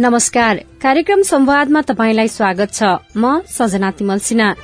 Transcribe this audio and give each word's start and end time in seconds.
नमस्कार। 0.00 0.56
कार्यक्रम 0.82 1.22
संवादमा 1.22 1.80
तपाईंलाई 1.80 2.28
स्वागत 2.28 2.72
छ। 2.72 2.82
म 3.16 3.40
सजना 3.48 3.90
तिमल 3.90 4.18
सिन्हा। 4.18 4.54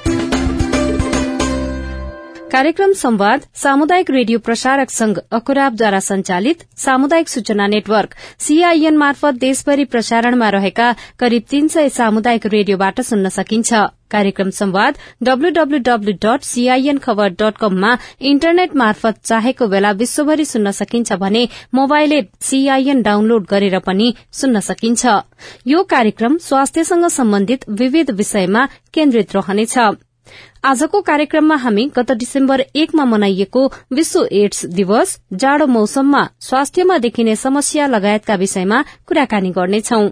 कार्यक्रम 2.52 2.92
संवाद 2.92 3.45
सामुदायिक 3.56 4.11
रेडियो 4.11 4.38
प्रसारक 4.38 4.91
संघ 4.91 5.19
अकुराबद्वारा 5.33 6.01
संचालित 6.01 6.65
सामुदायिक 6.78 7.28
सूचना 7.28 7.66
नेटवर्क 7.66 8.15
सीआईएन 8.38 8.97
मार्फत 8.97 9.38
देशभरि 9.41 9.84
प्रसारणमा 9.84 10.48
रहेका 10.51 10.91
करिब 11.20 11.42
तीन 11.51 11.69
सय 11.69 11.88
सामुदायिक 11.91 12.47
रेडियोबाट 12.47 13.01
सुन्न 13.02 13.28
सकिन्छ। 13.28 13.73
कार्यक्रम 14.11 14.51
संवाद 14.51 14.98
WWW 15.23 16.12
dot 16.25 16.45
CIN 16.45 16.98
Khabar 16.98 17.28
dot 17.41 17.56
कममा 17.61 17.97
इन्टरनेट 18.33 18.77
मार्फत 18.77 19.25
चाहेको 19.25 19.69
बेला 19.69 19.91
विश्वभरि 20.05 20.45
सुन्न 20.45 20.70
सकिन्छ 20.83 21.12
भने 21.25 21.48
मोबाइल 21.75 22.12
एप 22.12 22.30
सीआईएन 22.42 23.03
डाउनलोड 23.03 23.47
गरेर 23.48 23.78
पनि 23.89 24.14
सुन्न 24.42 24.61
सकिन्छ। 24.61 25.19
यो 25.66 25.83
कार्यक्रम 25.97 26.39
स्वास्थ्यसँग 26.50 27.09
सम्बन्धित 27.19 27.69
विविध 27.80 28.11
विषयमा 28.14 28.69
केन्द्रित 28.95 29.36
रहनेछ। 29.36 29.78
आजको 30.64 31.00
कार्यक्रममा 31.00 31.55
हामी 31.56 31.84
गत 31.96 32.10
डिसेम्बर 32.12 32.60
एकमा 32.77 33.05
मनाइएको 33.05 33.62
विश्व 33.92 34.28
एड्स 34.32 34.64
दिवस 34.74 35.14
जाडो 35.34 35.66
मौसममा 35.66 36.20
स्वास्थ्यमा 36.41 36.98
देखिने 36.98 37.34
समस्या 37.36 37.86
लगायतका 37.86 38.34
विषयमा 38.34 38.83
कुराकानी 39.06 39.50
गर्नेछौं। 39.50 40.08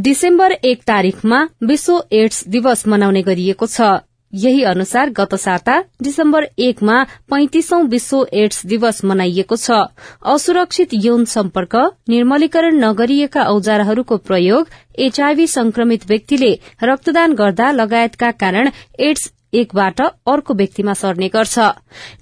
डिसेम्बर 0.00 0.52
एक 0.52 0.82
तारीकमा 0.86 1.42
विश्व 1.62 2.02
एड्स 2.12 2.44
दिवस 2.48 2.86
मनाउने 2.86 3.22
गरिएको 3.22 3.66
छ। 3.66 3.80
यही 4.32 4.62
अनुसार 4.62 5.10
गत 5.10 5.34
साता 5.34 5.78
डिसेम्बर 6.02 6.46
एकमा 6.58 7.02
पैंतिसौं 7.30 7.82
विश्व 7.88 8.26
एड्स 8.32 8.66
दिवस 8.66 9.04
मनाइएको 9.04 9.56
छ। 9.56 9.70
असुरक्षित 10.26 10.88
यौन 10.92 11.24
सम्पर्क 11.24 11.76
निर्मलीकरण 12.08 12.78
नगरिएका 12.84 13.42
औजारहरूको 13.44 14.16
प्रयोग 14.16 14.68
एचआईभी 14.98 15.46
संक्रमित 15.46 16.06
व्यक्तिले 16.08 16.52
रक्तदान 16.82 17.34
गर्दा 17.34 17.70
लगायतका 17.72 18.30
कारण 18.40 18.70
एड्स 19.00 19.30
एकबाट 19.52 20.00
अर्को 20.00 20.54
व्यक्तिमा 20.54 20.94
सर्ने 20.94 21.28
गर्छ। 21.28 21.58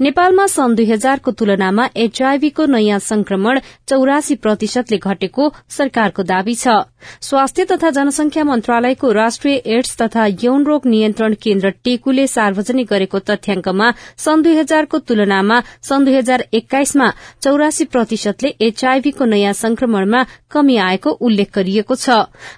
नेपालमा 0.00 0.46
सन् 0.46 0.74
दुई 0.76 0.86
हजारको 0.90 1.30
तुलनामा 1.32 1.88
एचआईभीको 1.96 2.66
नयाँ 2.66 2.98
संक्रमण 3.00 3.60
चौरासी 3.88 4.34
प्रतिशतले 4.36 4.98
घटेको 4.98 5.52
सरकारको 5.68 6.22
दावी 6.24 6.54
छ। 6.54 6.76
स्वास्थ्य 7.20 7.64
तथा 7.64 7.90
जनसंख्या 7.90 8.44
मन्त्रालयको 8.44 9.12
राष्ट्रिय 9.12 9.56
एड्स 9.66 9.96
तथा 9.96 10.26
यौन 10.42 10.64
रोग 10.64 10.86
नियन्त्रण 10.86 11.34
केन्द्र 11.42 11.70
टेकुले 11.84 12.26
सार्वजनिक 12.26 12.88
गरेको 12.90 13.18
तथ्याङ्कमा 13.28 13.90
सन् 14.18 14.42
दुई 14.42 14.56
हजारको 14.58 14.98
तुलनामा 15.08 15.60
सन् 15.88 16.04
दुई 16.04 16.14
हजार 16.14 16.44
एक्काइसमा 16.52 17.12
चौरासी 17.42 17.84
प्रतिशतले 17.92 18.54
एचआईभीको 18.68 19.24
नयाँ 19.24 19.52
संक्रमणमा 19.54 20.24
कमी 20.50 20.76
आएको 20.78 21.10
उल्लेख 21.20 21.54
गरिएको 21.54 21.94
छ। 21.94 22.10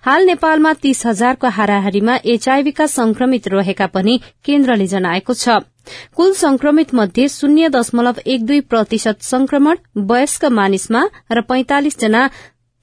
हाल 0.06 0.24
नेपालमा 0.26 0.72
तीस 0.82 1.06
हजारको 1.06 1.48
हाराहारीमा 1.50 2.14
एचआईभीका 2.24 2.86
संक्रमित 2.88 3.48
रहेका 3.48 3.86
पनि 3.86 4.20
केन्द्रले 4.60 4.86
जनाएको 4.86 5.32
छ। 5.34 5.48
कुल 6.14 6.32
संक्रमित 6.36 6.94
मध्ये 6.94 7.28
शून्य 7.30 7.68
दशमलव 7.72 8.20
एक 8.26 8.44
दुई 8.46 8.60
प्रतिशत 8.68 9.22
संक्रमण 9.24 9.76
वयस्क 9.96 10.44
मानिसमा 10.52 11.02
र 11.32 11.40
पैंतालिस 11.48 11.98
जना 12.00 12.28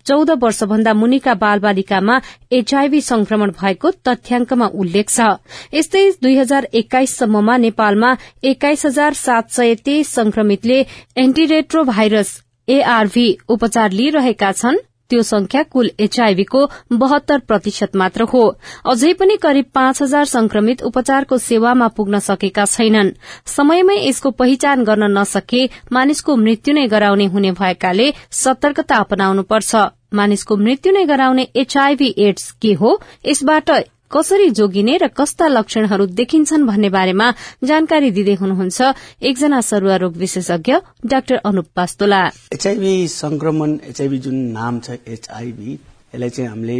चौध 0.05 0.29
वर्षभन्दा 0.41 0.93
मुनिका 0.93 1.33
बाल 1.35 1.59
बालिकामा 1.59 2.17
एचआईभी 2.51 3.01
संक्रमण 3.01 3.51
भएको 3.61 3.91
तथ्याङ्कमा 4.07 4.67
उल्लेख 4.73 5.09
छ। 5.09 5.29
यस्तै 5.73 6.03
दुई 6.23 6.35
हजार 6.37 6.67
एक्काइससम्ममा 6.73 7.57
नेपालमा 7.57 8.11
एक्काइस 8.43 8.85
हजार 8.85 9.13
सात 9.13 9.51
सय 9.51 9.75
तेइस 9.85 10.13
संक्रमितले 10.15 10.79
एन्टीरेट्रो 11.17 11.83
भाइरस 11.83 12.29
एआरभी 12.67 13.27
उपचार 13.49 13.91
लिइरहेका 13.91 14.51
छन्। 14.53 14.77
त्यो 15.09 15.21
संख्या 15.23 15.63
कुल 15.63 15.89
एचआईभीको 15.99 16.65
बहत्तर 16.93 17.39
प्रतिशत 17.39 17.95
मात्र 17.95 18.23
हो। 18.23 18.43
अझै 18.85 19.13
पनि 19.13 19.35
करिब 19.35 19.65
पाँच 19.73 20.01
हजार 20.01 20.25
संक्रमित 20.25 20.83
उपचारको 20.83 21.37
सेवामा 21.37 21.87
पुग्न 21.87 22.19
सकेका 22.19 22.65
छैनन्। 22.65 23.11
समयमै 23.45 23.97
यसको 23.97 24.31
पहिचान 24.31 24.83
गर्न 24.83 25.11
नसके 25.17 25.69
मानिसको 25.91 26.35
मृत्यु 26.35 26.73
नै 26.73 26.87
गराउने 26.87 27.25
हुने 27.25 27.51
भएकाले 27.51 28.13
सतर्कता 28.31 28.95
अपनाउनुपर्छ। 28.97 29.75
मानिसको 30.13 30.55
मृत्यु 30.57 30.93
नै 30.93 31.03
गराउने 31.05 31.47
एचआईभी 31.55 32.13
एड्स 32.17 32.51
के 32.61 32.73
हो 32.73 32.99
यसबाट 33.25 33.69
कसरी 34.11 34.49
जोगिने 34.49 34.97
र 34.97 35.07
कस्ता 35.11 35.47
लक्षणहरू 35.47 36.05
देखिन्छन् 36.15 36.67
भन्ने 36.67 36.89
बारेमा 36.89 37.27
जानकारी 37.63 38.11
दिँदै 38.11 38.35
हुनुहुन्छ 38.41 38.79
एकजना 39.21 39.59
सरुवा 39.61 39.95
रोग 39.99 40.13
विशेषज्ञ 40.17 40.73
डाक्टर 41.05 41.35
अनुप 41.43 41.67
पास्तोला। 41.75 42.21
एचआईभी 42.55 43.07
संक्रमण 43.07 43.77
एचआईभी 43.83 44.17
जुन 44.19 44.35
नाम 44.51 44.79
छ 44.79 44.97
एचआईभी 45.07 45.73
यसलाई 45.73 46.29
चाहिँ 46.29 46.49
हामीले 46.49 46.79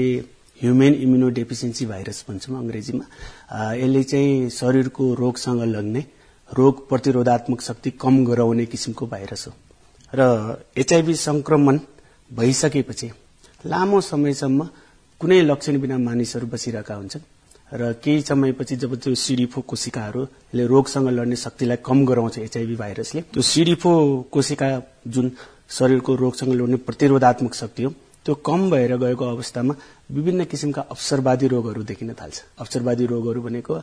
ह्युमेन 0.62 0.94
इम्युनो 0.96 1.30
डेफिसियन्सी 1.38 1.86
भाइरस 1.86 2.24
भन्छौँ 2.30 2.58
अंग्रेजीमा 2.58 3.06
यसले 3.76 4.04
चाहिँ 4.04 4.50
शरीरको 4.50 5.14
रोगसँग 5.14 5.62
लग्ने 5.76 6.06
रोग 6.50 6.88
प्रतिरोधात्मक 6.90 7.62
शक्ति 7.62 7.92
कम 8.02 8.24
गराउने 8.26 8.66
किसिमको 8.66 9.06
भाइरस 9.08 9.48
हो। 9.48 9.54
र 10.14 10.64
एचआईभी 10.78 11.14
संक्रमण 11.20 11.80
भइसकेपछि 12.32 13.12
लामो 13.66 14.02
समयसम्म 14.02 14.70
कुनै 15.22 15.42
लक्षण 15.42 15.76
बिना 15.82 15.98
मानिसहरू 15.98 16.48
बसिरहेका 16.48 16.96
हुन्छन्। 16.96 17.24
र 17.72 17.82
केही 18.04 18.22
समयपछि 18.22 18.76
जब 18.78 18.94
त्यो 19.02 19.14
सिडिफो 19.18 19.62
कोशिकाहरूले 19.62 20.64
रोगसँग 20.68 21.10
लड्ने 21.10 21.36
शक्तिलाई 21.36 21.78
कम 21.82 22.06
गराउँछ 22.06 22.38
एचआईभी 22.40 22.76
भाइरसले 22.78 23.22
त्यो 23.34 23.42
सिडिफो 23.44 23.92
कोशिका 24.32 24.68
जुन 25.10 25.26
शरीरको 25.70 26.16
रोगसँग 26.16 26.54
लड्ने 26.54 26.78
प्रतिरोधात्मक 26.88 27.54
शक्ति 27.54 27.84
हो 27.84 27.90
त्यो 28.26 28.36
कम 28.46 28.70
भएर 28.70 28.96
गएको 28.98 29.26
अवस्थामा 29.26 29.74
विभिन्न 30.16 30.46
किसिमका 30.46 30.82
अवसरवादी 30.94 31.48
रोगहरू 31.48 31.84
देखिन 31.84 32.14
थाल्छ। 32.14 32.38
अवसरवादी 32.62 33.06
रोगहरू 33.06 33.42
भनेको 33.42 33.74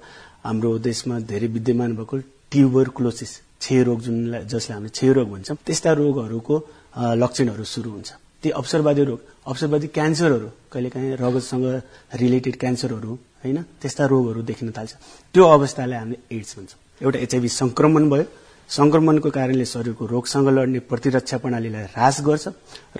हाम्रो 0.46 0.78
देशमा 0.78 1.18
धेरै 1.28 1.48
विद्यमान 1.50 1.96
भएको 1.96 2.16
ट्युबर 2.50 2.88
क्लोसिस 2.96 3.32
क्षय 3.60 3.82
रोग 3.82 4.00
जुन 4.00 4.16
जसलाई 4.46 4.74
हामीले 4.76 4.94
क्षय 4.96 5.12
रोग 5.12 5.28
भन्छौँ 5.32 5.56
त्यस्ता 5.66 5.92
रोगहरूको 5.92 6.54
लक्षणहरू 7.20 7.64
शुरू 7.66 7.90
हुन्छ। 7.90 8.10
ती 8.44 8.50
अवसरवादी 8.52 9.04
रोग 9.08 9.20
अवसरवादी 9.48 9.86
क्यान्सरहरू 9.96 10.48
कहिलेकाहीँ 10.72 11.16
रगतसँग 11.16 11.64
रिलेटेड 12.20 12.54
क्यान्सरहरू 12.60 13.12
होइन 13.40 13.58
त्यस्ता 13.80 14.04
रोगहरू 14.12 14.40
देखिन 14.44 14.72
थाल्छ। 14.76 14.92
त्यो 15.34 15.44
अवस्थालाई 15.48 15.98
हामीले 15.98 16.18
एड्स 16.36 16.52
भन्छौँ। 16.58 16.78
एउटा 17.00 17.18
एचआइभी 17.18 17.48
संक्रमण 17.50 18.04
भयो। 18.10 18.24
संक्रमणको 18.70 19.30
कारणले 19.30 19.64
शरीरको 19.64 20.04
रोगसँग 20.06 20.48
लड्ने 20.48 20.78
प्रतिरक्षा 20.88 21.36
प्रणालीलाई 21.36 21.84
ह्रास 21.92 22.16
गर्छ 22.24 22.48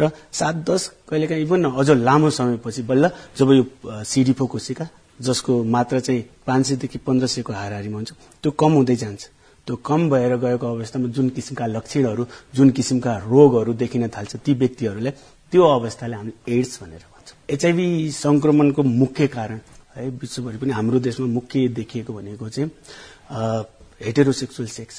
र 0.01 0.11
सात 0.33 0.57
दस 0.69 0.83
कहिलेकाहीँ 1.09 1.43
इभन 1.45 1.65
अझ 1.73 1.89
लामो 2.05 2.31
समयपछि 2.31 2.83
बल्ल 2.85 3.11
जब 3.39 3.49
यो 3.53 3.65
सिडिफो 4.05 4.47
कोशिका 4.47 4.87
जसको 5.21 5.53
मात्रा 5.65 6.01
चाहिँ 6.01 6.23
पाँच 6.47 6.67
सयदेखि 6.67 6.99
पन्ध्र 7.07 7.27
सयको 7.27 7.53
हाराहारीमा 7.53 7.97
हुन्छ 7.97 8.13
त्यो 8.43 8.51
कम 8.61 8.73
हुँदै 8.73 8.97
जान्छ। 8.97 9.23
त्यो 9.67 9.77
कम 9.81 10.01
भएर 10.11 10.37
गएको 10.37 10.67
अवस्थामा 10.69 11.09
जुन 11.17 11.29
किसिमका 11.33 11.67
लक्षणहरू 11.67 12.25
जुन 12.55 12.71
किसिमका 12.77 13.13
रोगहरू 13.25 13.73
देखिन 13.73 14.09
थाल्छ 14.13 14.37
ती 14.45 14.53
व्यक्तिहरूलाई 14.53 15.13
त्यो 15.55 15.63
अवस्थालाई 15.63 16.19
हामीले 16.19 16.59
एड्स 16.59 16.83
भनेर 16.83 17.03
भन्छौँ। 17.15 17.37
एचआइभी 17.55 18.11
संक्रमणको 18.11 18.83
मुख्य 18.83 19.27
कारण 19.31 19.59
है 19.95 20.09
विश्वभरि 20.11 20.59
पनि 20.59 20.73
हाम्रो 20.75 20.99
देशमा 20.99 21.27
मुख्य 21.31 21.69
देखिएको 21.79 22.13
भनेको 22.13 22.49
चाहिँ 22.49 22.71
हेटेरोसेक्सुअल 24.03 24.69
सेक्स 24.69 24.97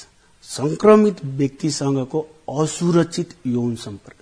संक्रमित 0.48 1.16
व्यक्तिसँगको 1.24 2.20
असुरक्षित 2.48 3.34
यौन 3.46 3.74
सम्पर्क। 3.76 4.18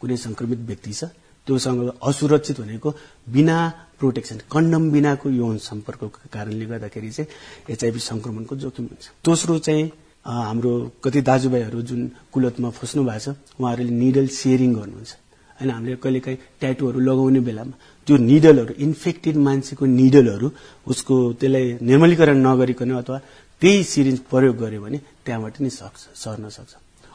कुनै 0.00 0.16
संक्रमित 0.16 0.58
व्यक्ति 0.68 0.92
छ 0.92 1.04
त्योसँग 1.46 1.80
असुरक्षित 2.04 2.60
भनेको 2.60 2.90
बिना 3.32 3.56
प्रोटेक्सन 3.98 4.38
कन्डम 4.52 4.90
बिनाको 4.92 5.30
यौन 5.30 5.56
सम्पर्कको 5.64 6.28
कारणले 6.32 6.66
गर्दाखेरि 6.68 7.10
चाहिँ 7.10 7.72
एचआइभी 7.72 8.00
संक्रमणको 8.10 8.56
जोखिम 8.60 8.84
हुन्छ। 8.92 9.04
दोस्रो 9.24 9.58
चाहिँ 9.58 9.86
हाम्रो 10.26 10.72
कति 11.04 11.20
दाजुभाइहरू 11.24 11.80
जुन 11.88 12.00
कुलतमा 12.32 12.70
फस्नु 12.76 13.04
भएको 13.08 13.32
छ 13.32 13.36
उहाँहरूले 13.56 13.90
निडल 14.04 14.26
सेयरिङ 14.36 14.74
गर्नुहुन्छ। 14.74 15.16
होइन 15.58 15.70
हामीले 15.70 15.96
कहिलेकाहीँ 16.04 16.38
ट्याटुहरू 16.60 16.98
लगाउने 17.00 17.40
बेलामा 17.48 17.74
त्यो 18.06 18.16
निडलहरू 18.30 18.72
इन्फेक्टेड 18.86 19.36
मान्छेको 19.46 19.84
निडलहरू 20.00 20.48
उसको 20.86 21.14
त्यसलाई 21.40 21.66
निर्मलीकरण 21.82 22.36
नगरिकन 22.46 22.90
अथवा 23.02 23.18
त्यही 23.62 23.82
सिरिन्ज 23.84 24.18
प्रयोग 24.30 24.56
गर्यो 24.56 24.80
भने 24.82 24.98
त्यहाँबाट 25.24 25.54
नै 25.60 25.70
सक्छ 25.70 26.00
सर्न 26.14 26.48
सक्छ। 26.48 26.72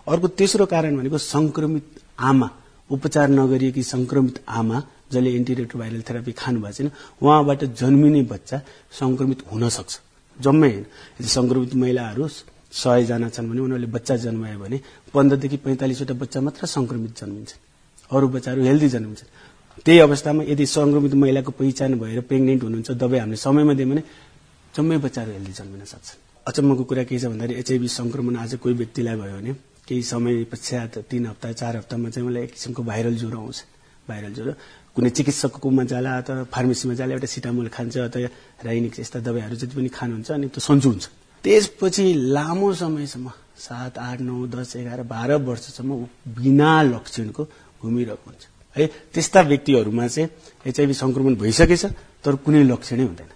अर्को 0.07 0.27
तेस्रो 0.39 0.65
कारण 0.65 0.91
भनेको 0.97 1.17
संक्रमित 1.17 1.85
आमा 2.19 2.49
उपचार 2.89 3.27
नगरिएकी 3.31 3.83
संक्रमित 3.83 4.35
आमा 4.49 4.77
जसले 5.11 5.29
एन्टिरेट्रोभाइरल 5.39 6.01
थेरापी 6.07 6.31
खानुभएको 6.35 6.73
छैन 6.77 6.89
उहाँबाट 7.23 7.61
जन्मिने 7.79 8.21
बच्चा 8.33 8.57
संक्रमित 8.91 9.39
हुन 9.51 9.63
सक्छ। 9.69 9.93
जम्मै 10.37 10.69
होइन। 10.69 10.85
संक्रमित 11.27 11.75
महिलाहरू 11.75 12.27
सयजना 12.73 13.29
छन् 13.29 13.49
भने 13.49 13.61
उनीहरूले 13.61 13.87
बच्चा 13.95 14.15
जन्मायो 14.25 14.57
भने 14.59 14.77
पन्ध्रदेखि 15.13 15.57
पैँतालिसवटा 15.65 16.13
बच्चा 16.13 16.39
मात्र 16.41 16.65
संक्रमित 16.67 17.11
जन्मिन्छन्। 17.19 17.61
अरू 18.11 18.27
बच्चाहरू 18.27 18.61
हेल्दी 18.63 18.87
जन्मिन्छन्। 18.89 19.29
त्यही 19.85 19.99
अवस्थामा 19.99 20.43
यदि 20.43 20.65
संक्रमित 20.65 21.13
महिलाको 21.13 21.51
पहिचान 21.51 21.91
भएर 21.99 22.19
प्रेग्नेन्ट 22.29 22.61
हुनुहुन्छ 22.63 22.91
दबाई 22.91 23.19
हामीले 23.19 23.37
समयमा 23.37 23.73
दियौँ 23.73 23.89
भने 23.91 24.03
जम्मै 24.73 24.97
बच्चाहरू 25.05 25.31
हेल्दी 25.31 25.53
जन्मिन 25.53 25.85
सक्छन्। 25.85 26.19
अचम्मको 26.47 26.83
कुरा 26.83 27.03
के 27.03 27.19
छ 27.19 27.25
भन्दाखेरि 27.25 27.59
एचआइभी 27.59 27.87
संक्रमण 27.89 28.35
आज 28.43 28.55
कोही 28.63 28.75
व्यक्तिलाई 28.75 29.15
भयो 29.15 29.35
भने 29.37 29.53
केही 29.87 30.01
समय 30.03 30.43
पश्चात 30.51 30.97
तिन 31.09 31.25
हप्ता 31.27 31.51
चार 31.51 31.77
हप्तामा 31.77 32.09
चाहिँ 32.09 32.27
मलाई 32.27 32.43
एक 32.43 32.51
किसिमको 32.53 32.83
भाइरल 32.83 33.15
ज्वरो 33.17 33.37
आउँछ। 33.39 33.57
भाइरल 34.07 34.33
ज्वरो। 34.33 34.53
कुनै 34.95 35.09
चिकित्सककोमा 35.09 35.83
जाला 35.83 36.11
अथवा 36.17 36.43
फार्मेसीमा 36.53 36.93
जाला 36.93 37.13
एउटा 37.13 37.27
सिटामोल 37.27 37.67
खान्छ 37.67 37.97
अथवा 37.97 38.29
राइनिक 38.63 38.99
यस्ता 38.99 39.19
दबाईहरू 39.19 39.55
जति 39.55 39.75
पनि 39.75 39.89
खानुहुन्छ 39.89 40.31
अनि 40.31 40.47
त्यो 40.53 40.61
सन्चो 40.61 40.89
हुन्छ। 40.89 41.05
त्यसपछि 41.43 42.05
लामो 42.35 42.73
समयसम्म 42.73 43.27
सात 43.57 43.97
आठ 43.97 44.21
नौ 44.21 44.45
दस 44.47 44.75
एघार 44.75 45.01
बाह्र 45.03 45.35
वर्षसम्म 45.43 45.91
बिना 46.35 46.71
लक्षणको 46.83 47.43
घुमिरहेको 47.83 48.25
हुन्छ। 48.25 48.43
है 48.75 48.85
त्यस्ता 49.13 49.41
व्यक्तिहरूमा 49.51 50.07
चाहिँ 50.07 50.29
एचआइभी 50.67 50.93
संक्रमण 50.93 51.35
भइसकेछ 51.35 51.83
तर 52.23 52.35
कुनै 52.41 52.63
लक्षणै 52.63 53.03
हुँदैन। 53.03 53.29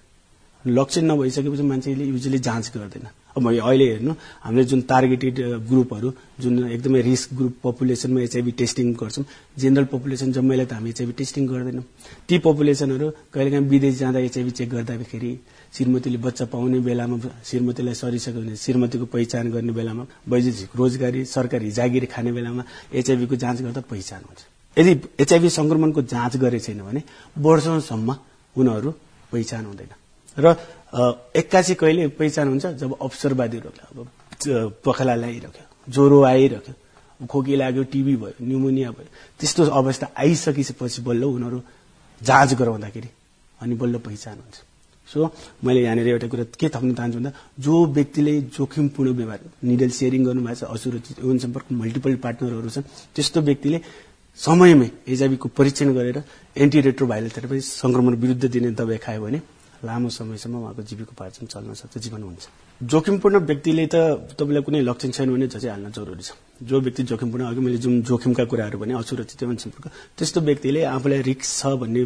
लक्षण 0.65 1.03
नभइसकेपछि 1.11 1.63
मान्छेले 1.63 2.03
युजली 2.05 2.39
जाँच 2.39 2.71
गर्दैन। 2.75 3.07
अब 3.37 3.45
अहिले 3.47 3.85
हेर्नु 3.87 4.13
हामीले 4.43 4.63
जुन 4.65 4.81
टार्गेटेड 4.89 5.35
ग्रुपहरू 5.69 6.09
जुन 6.41 6.53
एकदमै 6.73 7.01
रिस्क 7.01 7.33
ग्रुप 7.37 7.53
पपुलेसनमा 7.63 8.21
एचआइभी 8.21 8.51
टेस्टिङ 8.57 8.93
गर्छौँ 8.97 9.25
जेनरल 9.61 9.85
पपुलेसन 9.93 10.31
जम्मैलाई 10.33 10.65
त 10.65 10.73
हामी 10.73 10.89
एचआइभी 10.89 11.13
टेस्टिङ 11.21 11.43
गर्दैनौँ। 11.47 11.85
ती 12.27 12.37
पपुलेसनहरू 12.41 13.07
कहिलेकाहीँ 13.33 13.69
विदेश 13.69 13.95
जाँदा 13.99 14.19
एचआइभी 14.19 14.51
चेक 14.57 14.69
गर्दाखेरि 14.69 15.31
श्रीमतीले 15.73 16.17
बच्चा 16.17 16.45
पाउने 16.51 16.79
बेलामा 16.79 17.17
श्रीमतीलाई 17.45 17.93
सरिसक्यो 17.93 18.41
भने 18.41 18.55
श्रीमतीको 18.55 19.05
पहिचान 19.05 19.51
गर्ने 19.51 19.73
बेलामा 19.73 20.03
वैदेशिक 20.29 20.75
रोजगारी 20.75 21.25
सरकारी 21.25 21.71
जागिर 21.71 22.05
खाने 22.11 22.31
बेलामा 22.31 22.63
एचआइभीको 22.93 23.35
जाँच 23.35 23.61
गर्दा 23.61 23.81
पहिचान 23.89 24.21
हुन्छ। 24.27 24.41
यदि 24.77 24.93
एचआइभी 25.21 25.49
संक्रमणको 25.49 26.01
जाँच 26.13 26.37
गरे 26.37 26.59
छैन 26.59 26.81
भने 26.81 27.01
वर्षौंसम्म 27.37 28.15
उनीहरू 28.55 28.91
पहिचान 29.31 29.65
हुँदैन। 29.65 29.91
र 30.37 30.55
एक्कासी 31.35 31.73
कहिले 31.75 32.07
पहिचान 32.17 32.47
हुन्छ? 32.47 32.65
जब 32.65 32.91
अवसरवादी 33.01 33.57
अब 33.57 34.07
पखला 34.85 35.15
ल्याइरह्यो 35.15 35.63
ज्वरो 35.87 36.21
आइरह्यो 36.23 37.25
खोकी 37.27 37.55
लाग्यो 37.55 37.83
टिबी 37.91 38.15
भयो 38.15 38.45
न्युमोनिया 38.45 38.91
भयो 38.91 39.09
त्यस्तो 39.39 39.63
अवस्था 39.65 40.07
आइसकेपछि 40.15 41.01
बल्ल 41.01 41.23
उनीहरू 41.25 41.61
जाँच 42.21 42.53
गराउँदाखेरि 42.53 43.09
अनि 43.61 43.75
बल्ल 43.75 43.97
पहिचान 44.05 44.37
हुन्छ। 44.37 44.57
सो 45.07 45.19
मैले 45.65 45.81
यहाँनिर 45.81 46.07
एउटा 46.07 46.27
कुरा 46.27 46.43
के 46.59 46.67
थप्न 46.69 46.93
चाहन्छु 46.93 47.17
भन्दा 47.17 47.31
जो 47.65 47.73
व्यक्तिले 47.97 48.33
जोखिमपूर्ण 48.57 49.09
व्यवहार 49.19 49.39
निडल 49.63 49.89
सेयरिङ 49.99 50.21
गर्नुभएको 50.25 50.59
छ 50.59 50.71
असुरक्षित 50.75 51.17
यौन 51.25 51.37
सम्पर्क 51.45 51.65
मल्टिपल 51.81 52.15
पार्टनरहरू 52.25 52.69
छन् 52.75 52.89
त्यस्तो 53.15 53.41
व्यक्तिले 53.49 53.77
समयमै 54.37 54.89
एचआइभीको 55.09 55.47
परीक्षण 55.57 55.93
गरेर 55.97 56.17
एन्टी 56.63 56.81
रेट्रोभाइरल 56.87 57.29
थेरापी 57.35 57.59
संक्रमण 57.65 58.13
विरुद्ध 58.23 58.43
दिने 58.53 58.71
दबाई 58.79 58.97
खायो 59.05 59.21
भने 59.21 59.39
लामो 59.85 60.09
समयसम्म 60.09 60.55
उहाँको 60.57 60.81
जीविकोपार्जन 60.89 61.45
चल्न 61.53 61.73
सक्छ 61.73 61.97
जीवन 61.97 62.21
हुन्छ। 62.23 62.45
जोखिमपूर्ण 62.81 63.37
व्यक्तिले 63.49 63.85
त 63.93 63.95
तपाईँलाई 64.37 64.63
कुनै 64.65 64.81
लक्षण 64.81 65.09
छैन 65.15 65.29
भने 65.33 65.47
झै 65.47 65.69
हाल्न 65.69 65.89
जरुरी 65.93 66.23
छ। 66.25 66.33
जो 66.65 66.79
व्यक्ति 66.81 67.03
जोखिमपूर्ण 67.09 67.45
अघि 67.45 67.61
मैले 67.61 67.77
जुन 67.77 68.01
जोखिमका 68.09 68.43
कुराहरू 68.51 68.77
भने 68.81 68.93
असुरक्षित 69.01 69.41
सम्पर्क 69.65 69.85
त्यस्तो 70.17 70.41
व्यक्तिले 70.41 70.81
आफूलाई 70.97 71.21
रिक्स 71.29 71.49
छ 71.61 71.77
भन्ने 71.81 72.03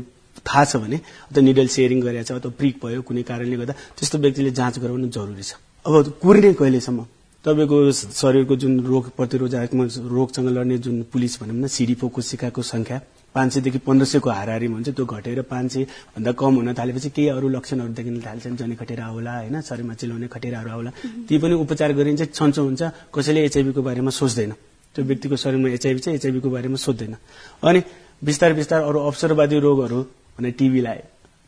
थाहा 0.48 0.63
छ 0.66 0.75
भने 0.83 0.98
अथवा 1.30 1.42
निडल 1.42 1.68
सेयरिङ 1.68 2.00
गरेको 2.01 2.24
छ 2.24 2.31
अथवा 2.39 2.51
प्रिक 2.60 2.75
भयो 2.83 3.01
कुनै 3.01 3.24
कारणले 3.24 3.56
गर्दा 3.62 3.74
त्यस्तो 3.98 4.18
व्यक्तिले 4.18 4.51
जाँच 4.51 4.80
गराउनु 4.80 5.07
जरुरी 5.10 5.44
छ। 5.44 5.54
अब 5.86 5.94
कुर्ने 6.22 6.54
कहिलेसम्म? 6.54 7.06
तपाईँको 7.45 7.78
शरीरको 7.92 8.56
जुन 8.56 8.74
रोग 8.86 9.06
प्रतिरोधात्मक 9.18 9.88
रोगसँग 10.13 10.48
लड्ने 10.50 10.78
जुन 10.78 11.01
पुलिस 11.10 11.39
भनौँ 11.42 11.56
न 11.56 11.68
सिडिफो 11.68 12.07
कोशिकाको 12.16 12.62
संख्या 12.62 12.98
पाँच 13.36 13.54
सयदेखि 13.54 13.80
पन्ध्र 13.81 14.06
सयको 14.06 14.30
हाराहारीमा 14.30 14.75
हुन्छ 14.75 14.89
त्यो 14.94 15.06
घटेर 15.06 15.42
पाँच 15.50 15.72
सय 15.74 15.83
भन्दा 16.13 16.31
कम 16.38 16.54
हुन 16.56 16.74
थालेपछि 16.78 17.10
केही 17.10 17.28
अरू 17.33 17.48
लक्षणहरू 17.50 17.94
देखिन 17.98 18.19
थाल्छन् 18.22 18.57
जनी 18.57 18.75
खटेरा 18.75 19.06
होला 19.06 19.33
होइन 19.38 19.62
शरीरमा 19.62 19.94
चिलाउने 19.98 20.28
खटेराहरू 20.28 20.69
आउला। 20.69 20.92
ती 21.28 21.38
पनि 21.42 21.54
उपचार 21.66 21.92
गरिन्छ 21.98 22.22
छन्चो 22.30 22.62
हुन्छ 22.62 22.81
कसैले 23.10 23.45
एचआइभीको 23.45 23.81
बारेमा 23.81 24.12
सोच्दैन। 24.12 24.51
त्यो 24.95 25.01
व्यक्तिको 25.06 25.36
शरीरमा 25.36 25.69
एचआइभी 25.72 26.00
छ 26.00 26.07
एचआइभीको 26.19 26.50
बारेमा 26.50 26.78
सोध्दैन 26.78 27.16
अनि 27.63 27.81
बिस्तारै 28.22 28.54
बिस्तारै 28.54 28.83
अरू 28.86 29.00
अवसरवादी 29.10 29.60
रोगहरू 29.66 30.00
भने 30.38 30.51
टिबी 30.60 30.81
लायो 30.81 31.04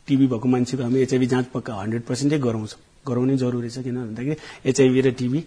टिबी 0.07 0.25
भएको 0.27 0.47
मान्छेको 0.47 0.83
हामी 0.83 0.99
एचआइभी 1.01 1.27
जाँच 1.27 1.45
पक्का 1.53 1.73
हन्ड्रेड 1.73 2.03
पर्सेन्टै 2.03 2.37
गराउँछौँ। 2.39 2.79
गराउनै 3.07 3.35
जरुरी 3.37 3.69
छ 3.69 3.77
किन 3.83 3.95
भन्दाखेरि 3.95 4.35
एचआइभी 4.69 5.01
र 5.01 5.11
टिबी 5.19 5.39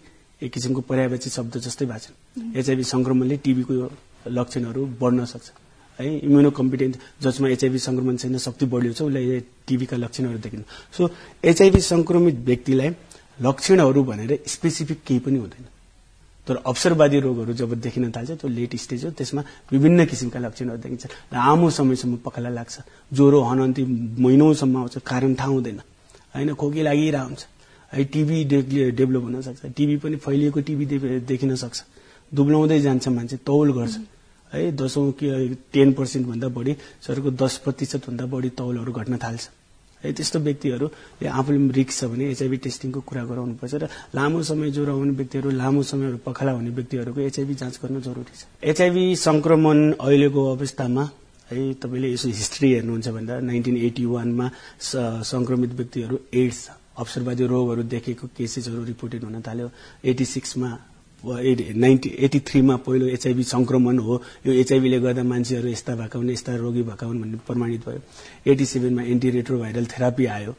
एक 0.43 0.53
किसिमको 0.53 0.81
पर्यावाची 0.89 1.31
शब्द 1.31 1.57
जस्तै 1.65 1.87
भएको 1.87 2.01
छ। 2.05 2.57
एचआइभी 2.57 2.85
संक्रमणले 2.85 3.37
टिबीको 3.45 3.75
लक्षणहरू 4.29 4.87
बढ्न 5.01 5.25
सक्छ। 5.25 5.51
है 5.99 6.07
इम्युनो 6.19 6.51
कम्पिटेन्ट 6.51 6.97
जसमा 7.23 7.49
एचआइभी 7.49 7.79
संक्रमण 7.79 8.17
छैन 8.17 8.37
शक्ति 8.39 8.67
बढ्यो 8.67 8.93
छ 8.93 9.03
उसलाई 9.03 9.41
टिबीका 9.69 9.97
लक्षणहरू 9.97 10.39
देखिनु 10.39 10.65
सो 10.93 11.09
एचआइभी 11.45 11.81
संक्रमित 11.81 12.37
व्यक्तिलाई 12.45 12.91
लक्षणहरू 13.39 14.03
भनेर 14.05 14.39
स्पेसिफिक 14.47 14.99
केही 15.07 15.21
पनि 15.21 15.39
हुँदैन। 15.39 15.65
तर 16.47 16.57
अवसरवादी 16.57 17.19
रोगहरू 17.21 17.53
जब 17.53 17.75
देखिन 17.81 18.11
थाल्छ 18.13 18.31
त्यो 18.31 18.49
लेट 18.49 18.77
स्टेज 18.77 19.05
हो। 19.05 19.11
त्यसमा 19.11 19.43
विभिन्न 19.73 20.05
किसिमका 20.07 20.39
लक्षणहरू 20.39 20.79
देखिन्छ। 20.79 21.07
लामो 21.35 21.71
समयसम्म 21.71 22.17
पखाला 22.25 22.49
लाग्छ। 22.49 22.79
ज्वरो 23.13 23.41
हनन्ती 23.43 23.83
महिनौसम्म 24.23 24.77
आउँछ। 24.77 24.99
कारण 25.03 25.35
थाहा 25.35 25.49
हुँदैन। 25.49 25.81
होइन 26.35 26.55
खोकी 26.55 26.83
लागिरहेको 26.83 27.27
हुन्छ। 27.27 27.47
है 27.93 28.05
टिबी 28.05 28.45
डेभलप 28.93 29.23
हुन 29.23 29.41
सक्छ। 29.43 29.73
टिबी 29.77 29.97
पनि 29.97 30.17
फैलिएको 30.17 30.61
टिबी 30.61 30.85
देखिन 31.27 31.55
सक्छ। 31.57 31.83
दुब्लाउँदै 32.33 32.81
जान्छ 32.81 33.09
मान्छे 33.09 33.37
तौल 33.47 33.73
गर्छ। 33.73 33.97
है 34.53 34.71
दसौँ 34.73 35.13
टेन 35.73 35.93
पर्सेन्टभन्दा 35.93 36.49
बढी 36.49 36.73
शरीरको 37.03 37.31
दस 37.43 37.57
प्रतिशतभन्दा 37.59 38.27
बढी 38.27 38.49
तौलहरू 38.51 38.93
घट्न 38.93 39.17
थाल्छ। 39.17 39.49
है 40.07 40.13
त्यस्तो 40.13 40.39
व्यक्तिहरूले 40.47 41.29
आफूले 41.29 41.59
रिक्स 41.79 42.01
छ 42.01 42.05
भने 42.07 42.25
एचआइभी 42.31 42.57
टेस्टिङको 42.65 43.01
कुरा 43.09 43.23
गराउनुपर्छ 43.27 43.75
र 43.75 43.85
लामो 44.15 44.43
समय 44.51 44.71
ज्वरो 44.71 44.93
आउने 44.95 45.13
व्यक्तिहरू 45.21 45.51
लामो 45.61 45.83
समयहरू 45.83 46.19
पखाला 46.27 46.53
हुने 46.53 46.71
व्यक्तिहरूको 46.79 47.21
एचआइभी 47.21 47.55
जाँच 47.61 47.75
गर्न 47.83 48.01
जरुरी 48.01 48.35
छ। 48.39 48.43
एचआइभी 48.65 49.05
संक्रमण 49.19 49.79
अहिलेको 49.93 50.41
अवस्थामा 50.55 51.05
है 51.51 51.63
तपाईँले 51.83 52.09
यसो 52.13 52.29
हिस्ट्री 52.29 52.73
हेर्नुहुन्छ 52.73 53.09
भन्दा 53.09 53.35
नाइन्टिन 53.41 53.77
एटी 53.87 54.05
वानमा 54.07 54.47
संक्रमित 54.81 55.73
व्यक्तिहरू 55.79 56.17
एड्स 56.35 56.61
अवसरवादी 56.99 57.47
रोगहरू 57.47 57.83
देखेको 57.95 58.27
केसेसहरू 58.37 58.85
रिपोर्टेड 58.85 59.25
हुन 59.25 59.41
थाल्यो। 59.47 59.69
एटी 60.11 60.25
सिक्समा 60.27 60.71
नाइन्टी 61.25 62.09
एटी 62.19 62.41
थ्रीमा 62.41 62.77
पहिलो 62.77 63.07
एचआइभी 63.07 63.43
संक्रमण 63.45 63.99
हो। 63.99 64.23
यो 64.47 64.53
एचआइभीले 64.53 64.99
गर्दा 65.01 65.23
मान्छेहरू 65.25 65.69
यस्ता 65.69 65.95
भएका 65.97 66.19
हुन् 66.19 66.31
यस्ता 66.31 66.55
रोगी 66.57 66.83
भएका 66.83 67.07
हुन् 67.07 67.21
भन्ने 67.21 67.39
प्रमाणित 67.47 67.89
भयो। 67.89 68.01
एटी 68.47 68.65
सेभेनमा 68.67 69.03
एन्टी 69.03 69.31
रेट्रोभाइरल 69.31 69.87
थेरापी 69.87 70.27
आयो 70.27 70.53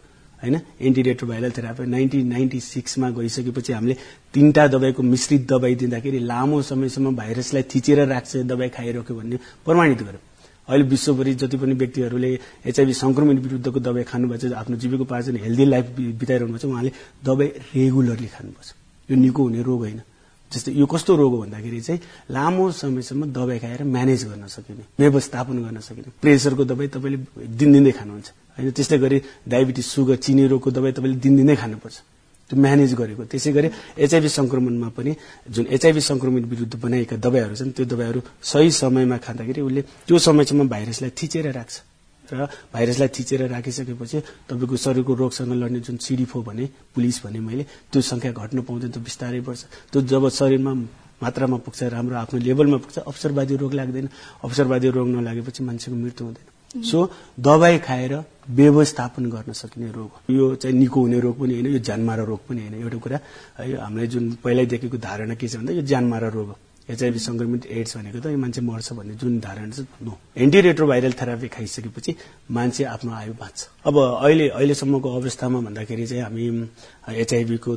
होइन? 0.44 0.60
Anti 0.82 1.02
retroviral 1.02 1.52
therapy. 1.52 1.86
Nineteen 1.88 2.28
ninety 2.28 2.60
सिक्समा 2.62 3.10
गइसकेपछि 3.10 3.74
हामीले 3.74 3.96
तीनटा 4.34 4.68
दबाईको 4.68 5.04
मिश्रित 5.04 5.48
दबाई 5.52 5.76
दिँदाखेरि 5.76 6.20
लामो 6.20 6.62
समयसम्म 6.62 7.16
भाइरसलाई 7.16 7.64
थिचेर 7.76 8.06
राख्छ 8.08 8.36
दबाई 8.46 8.70
खाइरह्यो 8.70 9.16
भन्ने 9.16 9.38
प्रमाणित 9.66 10.02
गर्यो। 10.02 10.22
अहिले 10.68 10.86
विश्वभरि 10.86 11.34
जति 11.34 11.58
पनि 11.58 11.74
व्यक्तिहरूले 11.74 12.32
एचआइभी 12.68 12.94
संक्रमण 12.94 13.38
विरुद्धको 13.40 13.80
दबाई 13.80 14.04
खानुभएको 14.04 14.50
छ 14.50 14.54
आफ्नो 14.54 14.78
जीविकोपार्जन 14.78 15.36
हेल्दी 15.38 15.66
लाइफ 15.66 15.86
बिताइरहनु 16.20 16.52
भएको 16.52 16.60
छ 16.60 16.66
उहाँले 16.68 16.92
दबाई 17.24 17.48
रेगुलरली 17.72 18.28
खानुपर्छ 18.28 18.74
यो 19.10 19.16
निको 19.16 19.44
हुने 19.44 19.62
रोग 19.64 19.80
होइन। 19.80 20.02
जस्तै 20.48 20.72
यो 20.72 20.86
कस्तो 20.88 21.12
रोग 21.16 21.32
हो 21.34 21.38
भन्दाखेरि 21.44 21.80
चाहिँ 21.82 22.00
लामो 22.32 22.72
समयसम्म 22.72 23.22
दबाई 23.36 23.60
खाएर 23.60 23.84
म्यानेज 23.84 24.22
गर्न 24.32 24.48
सकिने 24.48 24.84
व्यवस्थापन 24.96 25.58
गर्न 25.66 25.80
सकिने। 25.84 26.10
प्रेसरको 26.24 26.64
दबाई 26.64 26.88
तपाईँले 26.88 27.20
दिनदिनै 27.60 27.92
खानुहुन्छ। 27.92 28.28
होइन 28.56 28.72
त्यस्तै 28.72 28.98
गरी 28.98 29.18
डायबिटिज 29.44 29.86
सुगर 29.86 30.16
चिनी 30.24 30.44
रोगको 30.48 30.70
दबाई 30.72 30.92
तपाईँले 30.96 31.18
दिनदिनै 31.20 31.56
खानुपर्छ। 31.56 31.98
त्यो 32.48 32.56
म्यानेज 32.56 32.92
गरेको। 32.96 33.24
त्यसै 33.28 33.52
गरी 33.52 33.68
एचआइभी 34.00 34.30
संक्रमणमा 34.32 34.90
पनि 34.96 35.12
जुन 35.52 35.66
एचआइभी 35.68 36.02
संक्रमण 36.02 36.44
विरुद्ध 36.48 36.74
बनाएका 36.80 37.16
दबाईहरू 37.20 37.56
छन् 37.60 37.76
त्यो 37.76 37.86
दबाईहरू 37.92 38.20
सही 38.40 38.72
समयमा 38.72 39.18
खाँदाखेरि 39.20 39.62
उसले 39.62 39.82
त्यो 40.08 40.16
समयसम्म 40.16 40.68
भाइरसलाई 40.72 41.12
थिचेर 41.12 41.52
राख्छ। 41.52 41.76
र 42.30 42.48
भाइरसलाई 42.74 43.10
थिचेर 43.10 43.42
राखिसकेपछि 43.50 44.18
तपाईँको 44.50 44.76
शरीरको 44.76 45.14
रोगसँग 45.14 45.54
लड्ने 45.54 45.80
जुन 45.80 45.98
सिडिफो 45.98 46.42
भने 46.44 46.66
पुलिस 46.96 47.24
भने 47.24 47.40
मैले 47.40 47.64
त्यो 47.92 48.02
संख्या 48.04 48.32
घट्न 48.34 48.62
पाउँदैन 48.62 48.92
त्यो 48.92 49.02
बिस्तारै 49.04 49.42
बढ्छ 49.42 49.64
त्यो 49.92 50.02
जब 50.04 50.30
शरीरमा 50.30 50.74
मात्रामा 51.18 51.58
पुग्छ 51.66 51.84
राम्रो 51.90 52.16
आफ्नो 52.16 52.40
लेभलमा 52.40 52.78
पुग्छ 52.78 52.98
अवसरवादी 53.00 53.56
रोग 53.58 53.74
लाग्दैन। 53.74 54.08
अवसरवादी 54.46 54.88
रोग 54.94 55.08
नलागेपछि 55.08 55.64
मान्छेको 55.64 55.98
मृत्यु 55.98 56.26
हुँदैन। 56.26 56.84
सो 56.84 57.00
दबाई 57.40 57.78
खाएर 57.80 58.14
व्यवस्थापन 58.50 59.26
गर्न 59.30 59.54
सकिने 59.54 59.90
रोग 59.92 60.10
हो। 60.14 60.34
यो 60.34 60.56
चाहिँ 60.62 60.78
निको 60.78 61.02
हुने 61.02 61.20
रोग 61.20 61.40
पनि 61.40 61.54
होइन 61.54 61.68
यो 61.74 61.80
ज्यानमारा 61.80 62.24
रोग 62.24 62.40
पनि 62.48 62.62
होइन। 62.62 62.74
एउटा 62.82 62.98
कुरा 62.98 63.20
है 63.58 63.76
हामीले 63.82 64.08
जुन 64.08 64.32
पहिल्यैदेखिको 64.44 64.98
धारणा 64.98 65.36
के 65.36 65.48
छ 65.48 65.58
भन्दा 65.58 65.74
यो 65.74 65.82
ज्यानमारा 65.82 66.28
रोग 66.30 66.48
हो। 66.48 66.56
एचआइभी 66.90 67.20
संक्रमित 67.20 67.66
एड्स 67.68 67.98
भनेको 67.98 68.20
त 68.20 68.32
यो 68.32 68.38
मान्छे 68.38 68.62
मर्छ 68.62 68.94
भन्ने 68.94 69.14
जुन 69.20 69.40
धारणा 69.40 69.72
छ 69.76 69.86
नो। 70.04 70.14
एन्टी 70.38 70.62
रेट्रोभाइरल 70.62 71.14
थेरापी 71.20 71.48
खाइसकेपछि 71.52 72.16
मान्छे 72.52 72.84
आफ्नो 72.96 73.12
आयु 73.12 73.34
बाँच्छ। 73.36 73.60
अब 73.86 73.96
अहिले 73.98 74.48
अहिलेसम्मको 74.50 75.08
अवस्थामा 75.20 75.60
भन्दाखेरि 75.68 76.08
चाहिँ 76.08 76.24
हामी 76.24 76.44
एचआइभीको 77.12 77.72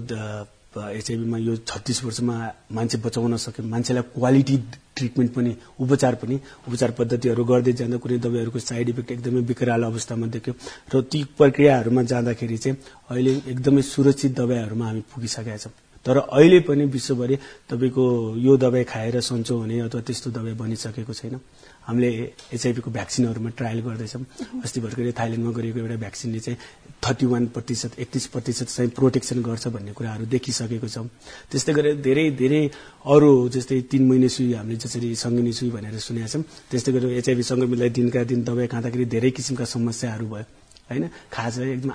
एचआइभीमा 0.71 1.39
यो 1.39 1.57
छत्तिस 1.67 2.05
वर्षमा 2.05 2.35
मान्छे 2.71 2.99
बचाउन 3.03 3.37
सक्यौँ। 3.37 3.67
मान्छेलाई 3.67 4.03
क्वालिटी 4.15 4.57
ट्रिटमेन्ट 4.97 5.33
पनि 5.35 5.57
उपचार 5.83 6.15
पनि 6.23 6.39
उपचार 6.69 6.91
पद्धतिहरू 6.95 7.45
गर्दै 7.45 7.73
जाँदा 7.75 7.97
कुनै 7.99 8.19
दबाईहरूको 8.23 8.59
साइड 8.61 8.89
इफेक्ट 8.89 9.11
एकदमै 9.11 9.41
विकराल 9.51 9.83
अवस्थामा 9.91 10.27
देख्यो। 10.31 10.55
र 10.95 11.03
ती 11.03 11.25
प्रक्रियाहरूमा 11.35 12.03
जाँदाखेरि 12.07 12.59
चाहिँ 12.63 12.77
अहिले 13.11 13.33
एकदमै 13.51 13.83
सुरक्षित 13.83 14.33
दबाईहरूमा 14.39 14.87
हामी 14.87 15.03
पुगिसकेका 15.11 15.57
छौँ। 15.59 15.75
तर 16.07 16.17
अहिले 16.17 16.61
पनि 16.65 16.85
विश्वभरि 16.97 17.37
तपाईँको 17.71 18.05
यो 18.41 18.57
दबाई 18.57 18.85
खाएर 18.89 19.21
सन्चो 19.21 19.57
हुने 19.59 19.81
अथवा 19.87 20.01
त्यस्तो 20.01 20.31
दबाई 20.31 20.55
बनिसकेको 20.57 21.13
छैन। 21.13 21.41
हामीले 21.87 22.09
एचआइभीको 22.57 22.91
भ्याक्सिनहरूमा 22.91 23.51
ट्रायल 23.59 23.81
गर्दैछौँ। 23.85 24.25
अस्ति 24.65 24.81
भर्खरै 24.81 25.13
थाइल्यान्डमा 25.13 25.53
गरिएको 25.53 25.79
एउटा 25.81 25.97
भ्याक्सिनले 25.97 26.41
चाहिँ 26.41 26.59
थर्टी 27.05 27.27
वान 27.27 27.47
प्रतिशत 27.53 27.99
एकतिस 28.01 28.27
प्रतिशत 28.33 28.69
चाहिँ 28.69 28.91
प्रोटेक्सन 28.97 29.43
गर्छ 29.43 29.69
भन्ने 29.69 29.93
कुराहरू 29.93 30.25
देखिसकेको 30.25 30.89
छौँ। 30.89 31.07
त्यस्तै 31.51 31.73
गरेर 31.73 31.95
धेरै 32.01 32.25
धेरै 32.41 32.63
अरू 33.05 33.31
जस्तै 33.53 33.81
तिन 33.91 34.03
महिने 34.09 34.29
सुई 34.29 34.53
हामीले 34.57 34.77
जसरी 34.81 35.09
सङ्गिनी 35.25 35.53
सुई 35.53 35.71
भनेर 35.71 35.99
सुनेका 36.01 36.29
छौँ 36.33 36.43
त्यस्तै 36.71 36.93
गरेर 36.93 37.11
एचआइभी 37.21 37.43
सङ्गमितलाई 37.51 37.91
दिनका 37.99 38.21
दिन 38.25 38.41
दबाई 38.45 38.67
खाँदाखेरि 38.73 39.05
धेरै 39.05 39.31
किसिमका 39.37 39.65
समस्याहरू 39.65 40.27
भयो। 40.33 40.45
होइन? 40.91 41.09
खास 41.33 41.59
एकदम 41.59 41.91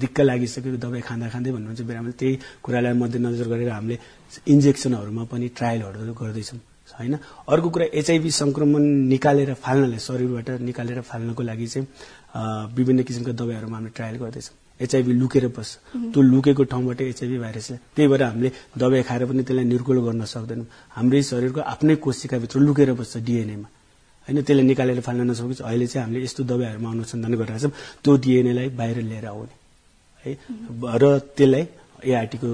दिक्क 0.00 0.20
लागिसकेको 0.20 0.78
दबाई 0.84 1.00
खाँदा 1.00 1.26
खाँदै 1.30 1.50
भन्नुहुन्छ 1.54 1.80
बिरामीले। 1.86 2.14
त्यही 2.20 2.34
कुरालाई 2.64 2.94
मध्यनजर 2.98 3.46
गरेर 3.48 3.70
हामीले 3.70 3.96
इन्जेक्सनहरूमा 4.52 5.24
पनि 5.30 5.46
ट्रायलहरू 5.56 6.12
गर्दैछौँ 6.14 6.60
होइन? 6.90 7.14
अर्को 7.46 7.68
कुरा 7.70 7.86
एचआइभी 7.94 8.30
संक्रमण 8.34 8.82
निकालेर 9.08 9.54
फाल्नलाई 9.54 9.98
शरीरबाट 9.98 10.48
निकालेर 10.60 11.00
फाल्नको 11.00 11.42
लागि 11.42 11.66
चाहिँ 11.66 11.86
विभिन्न 12.74 13.02
किसिमका 13.06 13.32
दबाईहरूमा 13.32 13.76
हामीले 13.76 13.92
ट्रायल 13.96 14.16
गर्दैछौँ। 14.18 14.56
एचआइभी 14.80 15.12
लुकेर 15.12 15.46
बस्छ। 15.54 15.72
त्यो 16.10 16.20
लुकेको 16.22 16.64
ठाउँबाट 16.64 17.00
एचआइभी 17.00 17.38
भाइरस 17.38 17.68
त्यही 17.94 18.08
भएर 18.08 18.22
हामीले 18.22 18.50
दबाई 18.74 19.02
खाएर 19.06 19.24
पनि 19.30 19.42
त्यसलाई 19.46 19.64
निर्कुल 19.64 19.98
गर्न 20.06 20.24
सक्दैनौँ। 20.24 20.66
हाम्रै 20.96 21.22
शरीरको 21.22 21.60
आफ्नै 21.62 21.94
कोशिकाभित्र 21.96 22.58
लुकेर 22.60 22.92
बस्छ 22.98 23.16
डिएनएमा 23.20 23.68
होइन 24.28 24.42
त्यसलाई 24.42 24.64
निकालेर 24.66 25.00
फाल्न 25.00 25.20
नसकेपछि 25.30 25.62
अहिले 25.64 25.86
चाहिँ 25.86 26.04
हामीले 26.04 26.24
यस्तो 26.24 26.42
दबाईहरूमा 26.44 26.90
अनुसन्धान 26.90 27.32
गरिरहेको 27.34 27.60
छौँ 27.62 27.72
त्यो 28.02 28.16
डिएनएलाई 28.16 28.68
बाहिर 28.76 28.98
लिएर 29.02 29.26
आउने 29.26 29.54
है। 30.24 30.32
र 30.94 31.04
त्यसलाई 31.36 31.64
एआरटीको 32.04 32.48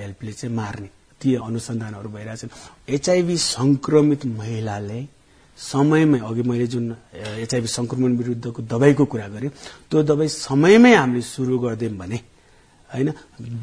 हेल्पले 0.00 0.32
चाहिँ 0.32 0.54
मार्ने 0.54 0.88
ती 1.20 1.34
अनुसन्धानहरू 1.40 2.08
भइरहेछन् 2.08 2.50
एचआइभी 2.88 3.36
संक्रमित 3.36 4.26
महिलाले 4.36 5.00
समयमै 5.58 6.18
अघि 6.20 6.42
मैले 6.42 6.66
जुन 6.66 6.84
एचआइभी 7.40 7.68
संक्रमण 7.68 8.16
विरुद्धको 8.16 8.62
दबाईको 8.64 9.04
कुरा 9.04 9.28
गरेँ 9.28 9.50
त्यो 9.90 10.02
दबाई 10.02 10.28
समयमै 10.28 10.94
हामीले 10.94 11.22
सुरु 11.24 11.58
गरिदियौँ 11.58 11.96
भने 11.96 12.18
होइन 12.92 13.08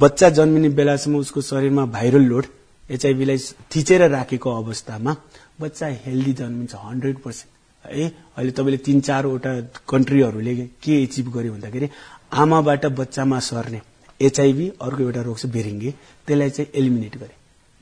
बच्चा 0.02 0.30
जन्मिने 0.30 0.70
बेलासम्म 0.70 1.16
उसको 1.16 1.42
शरीरमा 1.44 1.86
भाइरल 1.88 2.24
लोड 2.24 2.46
एचआइभीलाई 2.90 3.38
थिचेर 3.76 4.02
राखेको 4.12 4.50
अवस्थामा 4.52 5.16
बच्चा 5.62 5.88
हेल्दी 6.06 6.34
जन्मिन्छ 6.34 6.76
हन्ड्रेड 6.76 7.18
पर्सेन्ट। 7.24 7.52
है 7.86 8.08
अहिले 8.38 8.52
तपाईँले 8.52 8.78
तिन 8.78 9.00
चारवटा 9.02 9.52
कन्ट्रीहरूले 9.90 10.56
के 10.84 11.02
एचिभ 11.04 11.28
गर्यो 11.34 11.54
भन्दाखेरि 11.54 11.90
आमाबाट 12.34 12.86
बच्चामा 13.00 13.40
सर्ने 13.40 13.82
एचआइभी 14.20 14.68
अर्को 14.82 15.04
एउटा 15.04 15.22
रोग 15.22 15.38
छ 15.38 15.46
बेरिङ्गे 15.56 15.92
त्यसलाई 16.28 16.50
चाहिँ 16.50 16.72
एलिमिनेट 16.76 17.18
गरे। 17.18 17.36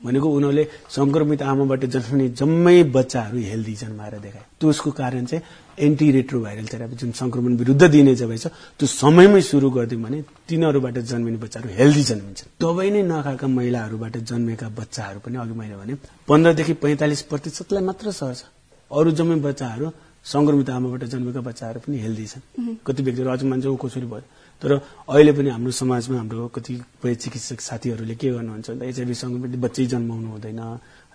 भनेको 0.04 0.28
उनीहरूले 0.28 0.64
संक्रमित 0.90 1.42
आमाबाट 1.42 1.84
जन्मिने 1.94 2.28
जम्मै 2.34 2.82
बच्चाहरू 2.90 3.38
हेल्दी 3.50 3.74
जन्माएर 3.82 4.14
देखाए। 4.18 4.44
त्यसको 4.60 4.90
कारण 4.90 5.24
चाहिँ 5.30 5.42
एन्टी 5.78 6.10
रेट्रोभाइरल 6.12 6.66
थेरापी 6.72 6.96
जुन 7.00 7.10
संक्रमण 7.22 7.52
विरुद्ध 7.56 7.82
दिने 7.86 8.14
दबाई 8.14 8.38
छ 8.38 8.46
त्यो 8.78 8.86
समयमै 8.86 9.40
सुरु 9.40 9.70
गरिदिउँ 9.70 10.02
भने 10.02 10.18
तिनीहरूबाट 10.48 10.96
जन्मिने 11.10 11.38
बच्चाहरू 11.38 11.68
हेल्दी 11.78 12.02
जन्मिन्छन्। 12.10 12.48
दबाई 12.58 12.88
नै 12.90 13.02
नखाएका 13.06 13.46
महिलाहरूबाट 13.48 14.14
जन्मेका 14.30 14.68
बच्चाहरू 14.78 15.18
पनि 15.24 15.36
अघि 15.38 15.54
मैले 15.54 15.76
भने 15.78 15.94
पन्ध्रदेखि 16.28 16.74
पैंतालिस 16.82 17.22
प्रतिशतलाई 17.30 17.82
मात्र 17.82 18.10
सर्छ 18.10 18.40
अरू 18.90 19.10
जम्मै 19.18 19.36
बच्चाहरू 19.48 19.86
संक्रमित 20.22 20.70
आमाबाट 20.70 21.02
जन्मेका 21.12 21.40
बच्चाहरू 21.40 21.78
पनि 21.86 21.96
हेल्दी 21.98 22.26
छन्। 22.26 22.42
कति 22.86 23.02
व्यक्तिहरू 23.02 23.30
अझ 23.30 23.42
मान्छे 23.42 23.68
कसरी 23.82 24.06
भयो। 24.06 24.26
तर 24.62 24.72
अहिले 25.10 25.32
पनि 25.32 25.50
हाम्रो 25.50 25.72
समाजमा 25.74 26.16
हाम्रो 26.18 26.46
कतिपय 26.54 27.14
चिकित्सक 27.14 27.60
साथीहरूले 27.60 28.14
के 28.14 28.30
गर्नुहुन्छ 28.30 28.70
भन्दा 28.70 28.86
एचआइभी 28.86 29.14
सङ्क्रमित 29.14 29.58
बच्चै 29.58 29.86
जन्माउनु 29.92 30.28
हुँदैन 30.30 30.60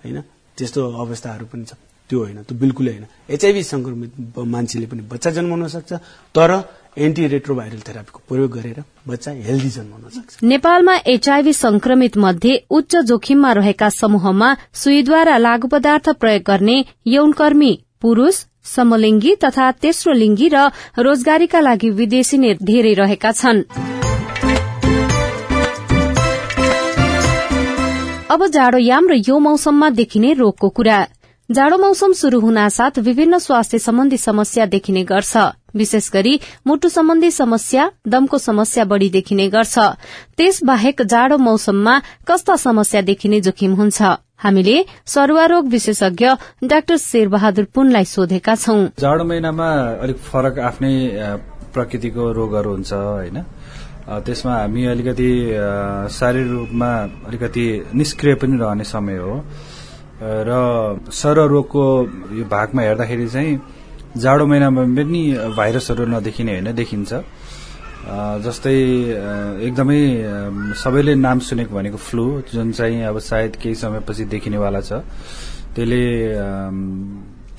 होइन? 0.03 0.17
त्यस्तो 0.57 0.81
अवस्थाहरू 1.03 1.45
पनि 1.47 1.65
छ। 1.65 1.73
त्यो 2.09 2.19
होइन 2.19 2.43
त्यो 2.43 2.57
बिल्कुलै 2.59 2.91
होइन। 2.91 3.05
एचआइभी 3.29 3.63
संक्रमित 3.63 4.11
मान्छेले 4.37 4.85
पनि 4.87 5.01
बच्चा 5.11 5.29
जन्माउन 5.37 5.67
सक्छ 5.67 5.91
तर 6.35 6.51
एन्टी 6.97 7.27
रेट्रोभाइरल 7.27 7.81
थेरापीको 7.87 8.19
प्रयोग 8.29 8.51
गरेर 8.51 8.79
बच्चा 9.07 9.31
हेल्दी 9.47 9.69
जन्माउन 9.69 10.03
सक्छ। 10.09 10.43
नेपालमा 10.43 10.95
एचआईभी 11.07 11.53
संक्रमित 11.53 12.17
मध्ये 12.17 12.53
उच्च 12.69 12.95
जोखिममा 13.07 13.51
रहेका 13.53 13.89
समूहमा 13.89 14.49
सुईद्वारा 14.73 15.37
लागू 15.37 15.67
पदार्थ 15.67 16.09
प्रयोग 16.21 16.43
गर्ने 16.47 16.77
यौनकर्मी 17.07 17.73
पुरूष 18.01 18.35
समलिङ्गी 18.67 19.35
तथा 19.35 19.71
तेस्रो 19.71 20.13
लिङ्गी 20.13 20.47
र 20.53 20.69
रोजगारीका 20.99 21.59
लागि 21.59 21.89
विदेशी 21.89 22.37
नै 22.37 22.53
धेरै 22.61 22.93
रहेका 22.93 23.31
छन्। 23.31 23.63
अब 28.29 28.47
जाडोयाम 28.47 29.07
र 29.07 29.13
यो 29.27 29.39
मौसममा 29.39 29.89
देखिने 29.89 30.33
रोगको 30.33 30.69
कुरा। 30.69 30.99
जाडो 31.49 31.77
मौसम 31.77 32.13
शुरू 32.13 32.39
हुनासाथ 32.39 32.99
विभिन्न 32.99 33.37
स्वास्थ्य 33.39 33.79
सम्बन्धी 33.79 34.17
समस्या 34.17 34.65
देखिने 34.65 35.03
गर्छ। 35.03 35.37
विशेष 35.75 36.09
गरी 36.11 36.39
मुटु 36.67 36.89
सम्बन्धी 36.89 37.31
समस्या 37.31 37.89
दमको 38.07 38.37
समस्या 38.37 38.83
बढ़ी 38.85 39.09
देखिने 39.09 39.47
गर्छ। 39.47 39.77
त्यसबाहेक 40.37 41.01
जाडो 41.01 41.37
मौसममा 41.37 42.01
कस्ता 42.27 42.55
समस्या 42.55 43.01
देखिने 43.01 43.41
जोखिम 43.41 43.73
हुन्छ? 43.73 44.26
हामीले 44.39 44.75
सरुवा 45.05 45.45
रोग 45.45 45.67
विशेषज्ञ 45.67 46.27
डाक्टर 46.63 46.97
शेरबहादुर 46.99 47.65
पुनलाई 47.75 48.05
सोधेका 48.05 48.55
छौं। 48.55 48.79
जाडो 48.99 49.23
महिनामा 49.23 49.69
अलिक 50.03 50.17
फरक 50.23 50.59
आफ्नै 50.61 50.93
प्रकृतिको 51.73 52.31
रोगहरू 52.31 52.69
हुन्छ 52.71 52.93
होइन? 52.93 53.37
त्यसमा 54.25 54.53
हामी 54.53 54.85
अलिकति 54.87 55.31
शारीरिक 56.11 56.51
रूपमा 56.51 56.89
अलिकति 57.27 57.65
निष्क्रिय 57.95 58.35
पनि 58.41 58.57
रहने 58.57 58.83
समय 58.85 59.17
हो। 59.17 59.33
र 60.47 60.51
सर 61.11 61.37
रोगको 61.47 61.83
यो 62.37 62.45
भागमा 62.45 62.81
हेर्दाखेरि 62.81 63.27
चाहिँ 63.27 63.51
जाडो 64.17 64.45
महिनामा 64.45 64.83
पनि 64.95 65.21
भाइरसहरू 65.57 66.05
नदेखिने 66.13 66.51
होइन? 66.51 66.71
देखिन्छ। 66.73 67.11
जस्तै 68.07 68.75
एकदमै 69.67 70.01
सबैले 70.81 71.13
नाम 71.15 71.39
सुनेको 71.43 71.75
भनेको 71.75 71.97
फ्लू 71.99 72.25
जुन 72.53 72.71
चाहिँ 72.71 73.03
अब 73.03 73.19
सायद 73.19 73.55
केही 73.61 73.75
समयपछि 73.75 74.25
देखिनेवाला 74.31 74.81
छ 74.81 75.03
त्यसले 75.75 76.01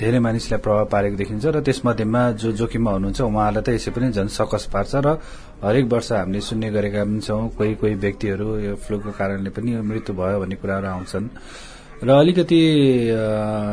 धेरै 0.00 0.18
मानिसलाई 0.24 0.60
प्रभाव 0.64 0.84
पारेको 0.94 1.16
देखिन्छ 1.16 1.44
र 1.52 1.60
त्यसमध्येमा 1.68 2.22
जो 2.40 2.52
जोखिममा 2.60 2.90
हुनुहुन्छ 2.90 3.20
उहाँहरूलाई 3.20 3.62
त 3.62 3.68
यसै 3.76 3.90
पनि 3.92 4.08
झन् 4.16 4.32
सकस 4.32 4.64
पार्छ 4.72 4.92
र 5.04 5.08
हरेक 5.60 5.86
वर्ष 5.92 6.12
हामीले 6.12 6.40
सुन्ने 6.40 6.70
गरेका 6.70 7.04
पनि 7.04 7.20
छौँ 7.20 7.48
कोही 7.58 7.74
कोही 7.82 7.94
व्यक्तिहरू 8.04 8.48
यो 8.66 8.74
फ्लूको 8.88 9.10
कारणले 9.20 9.50
पनि 9.52 9.70
मृत्यु 9.90 10.12
भयो 10.16 10.40
भन्ने 10.40 10.56
कुराहरू 10.62 10.88
आउँछन्। 10.96 11.26
र 11.98 12.10
अलिकति 12.10 12.58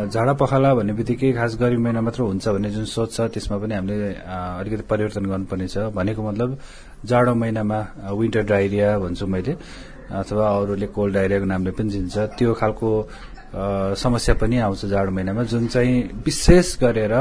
झाडा 0.10 0.34
पखाला 0.34 0.74
भन्ने 0.74 0.94
बित्तिकै 0.98 1.32
खास 1.38 1.56
गरी 1.62 1.78
महिना 1.78 2.02
मात्र 2.02 2.22
हुन्छ 2.26 2.48
भन्ने 2.48 2.70
जुन 2.74 2.86
सोच 2.90 3.14
छ 3.14 3.22
त्यसमा 3.30 3.58
पनि 3.62 3.74
हामीले 3.76 4.18
अलिकति 4.66 4.84
परिवर्तन 4.90 5.26
गर्नुपर्नेछ 5.30 5.94
भनेको 5.94 6.22
मतलब 6.30 6.58
जाडो 7.06 7.34
महिनामा 7.38 7.80
विन्टर 8.18 8.44
डाइरिया 8.50 8.98
भन्छु 8.98 9.26
मैले 9.30 9.54
अथवा 10.10 10.46
अरूले 10.58 10.88
कोल्ड 10.90 11.14
डाइरियाको 11.14 11.46
नामले 11.46 11.72
पनि 11.78 11.90
चिन्छ। 11.92 12.18
त्यो 12.34 12.54
खालको 12.58 12.90
समस्या 13.94 14.36
पनि 14.42 14.58
आउँछ 14.58 14.86
जाडो 14.90 15.12
महिनामा 15.14 15.44
जुन 15.46 15.68
चाहिँ 15.70 16.26
विशेष 16.26 16.78
गरेर 16.82 17.14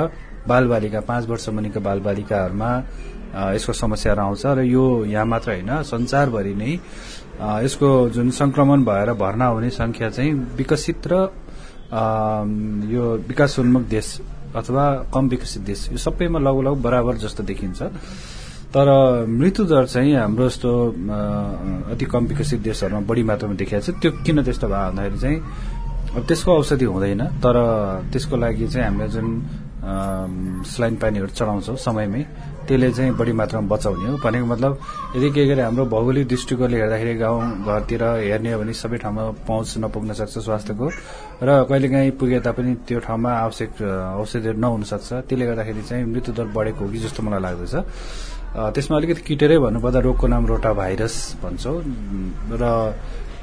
बालबालिका 0.49 1.01
पाँच 1.05 1.29
वर्ष 1.29 1.49
मुनिको 1.53 1.81
बालबालिकाहरूमा 1.85 2.71
यसको 3.53 3.73
समस्याहरू 3.77 4.23
आउँछ। 4.25 4.47
र 4.47 4.61
यो 4.65 5.05
यहाँ 5.05 5.27
मात्र 5.29 5.51
होइन 5.53 5.83
संसारभरि 5.85 6.55
नै 6.55 6.73
यसको 7.41 7.89
जुन 8.11 8.31
संक्रमण 8.31 8.85
भएर 8.85 9.13
भर्ना 9.15 9.47
हुने 9.47 9.71
संख्या 9.71 10.09
चाहिँ 10.11 10.33
विकसित 10.57 11.07
र 11.07 11.15
यो 12.91 13.05
विकासोन्मुख 13.29 13.83
देश 13.89 14.09
अथवा 14.57 14.85
कम 15.15 15.29
विकसित 15.29 15.63
देश 15.63 15.89
यो 15.93 15.99
सबैमा 15.99 16.39
लगभग 16.39 16.83
बराबर 16.83 17.17
जस्तो 17.19 17.43
देखिन्छ। 17.43 17.83
तर 18.75 18.87
मृत्यु 19.29 19.65
दर 19.67 19.87
चाहिँ 19.87 20.15
हाम्रो 20.15 20.49
जस्तो 20.49 20.71
अति 21.91 22.05
कम 22.07 22.27
विकसित 22.27 22.61
देशहरूमा 22.61 23.07
बढी 23.07 23.23
मात्रामा 23.23 23.55
देखिएको 23.55 23.83
छ। 23.83 23.99
त्यो 24.03 24.11
किन 24.25 24.43
त्यस्तो 24.43 24.67
भयो 24.67 24.91
भन्दाखेरि 24.91 25.19
चाहिँ 25.19 25.39
अब 26.15 26.23
त्यसको 26.27 26.51
औषधि 26.55 26.85
हुँदैन 26.85 27.23
तर 27.43 27.57
त्यसको 28.13 28.37
लागि 28.37 28.67
चाहिँ 28.67 28.87
हामीले 28.87 29.09
जुन 29.11 29.29
स्लाइन 30.67 30.95
पानीहरू 30.97 31.27
चढाउँछौँ 31.35 31.77
समयमै 31.77 32.23
त्यसले 32.69 32.91
चाहिँ 32.93 33.13
बढी 33.17 33.33
मात्रामा 33.33 33.69
बचाउने 33.69 34.09
हो। 34.11 34.17
भनेको 34.25 34.47
मतलब 34.47 34.73
यदि 35.17 35.29
के 35.31 35.47
गरे 35.47 35.63
हाम्रो 35.63 35.85
भौगोलिक 35.87 36.27
दृष्टिकोणले 36.29 36.77
हेर्दाखेरि 36.81 37.15
गाउँ 37.15 37.41
घरतिर 37.65 38.03
हेर्ने 38.03 38.53
हो 38.53 38.59
भने 38.61 38.73
सबै 38.73 38.97
ठाउँमा 39.05 39.23
पहुँच 39.49 39.75
नपुग्न 39.85 40.13
सक्छ 40.21 40.39
स्वास्थ्यको 40.39 40.87
र 41.43 41.49
कहिलेकाहीँ 41.69 42.11
पुगे 42.21 42.41
तापनि 42.41 42.75
त्यो 42.89 42.99
ठाउँमा 43.07 43.31
आवश्यक 43.45 43.73
औषधिहरू 44.21 44.59
नहुन 44.59 44.83
सक्छ 44.83 45.09
त्यसले 45.29 45.45
गर्दाखेरि 45.47 45.83
चाहिँ 45.83 46.05
मृत्युदर 46.05 46.47
बढेको 46.57 46.85
हो 46.85 46.91
कि 46.93 46.99
जस्तो 47.05 47.23
मलाई 47.23 47.41
लाग्दछ। 47.41 47.75
त्यसमा 48.55 48.97
अलिकति 48.97 49.23
किटेरै 49.27 49.59
भन्नुपर्दा 49.59 49.99
रोगको 50.07 50.27
नाम 50.27 50.47
रोटा 50.47 50.73
भाइरस 50.73 51.15
भन्छौँ। 51.43 51.77
र 52.55 52.65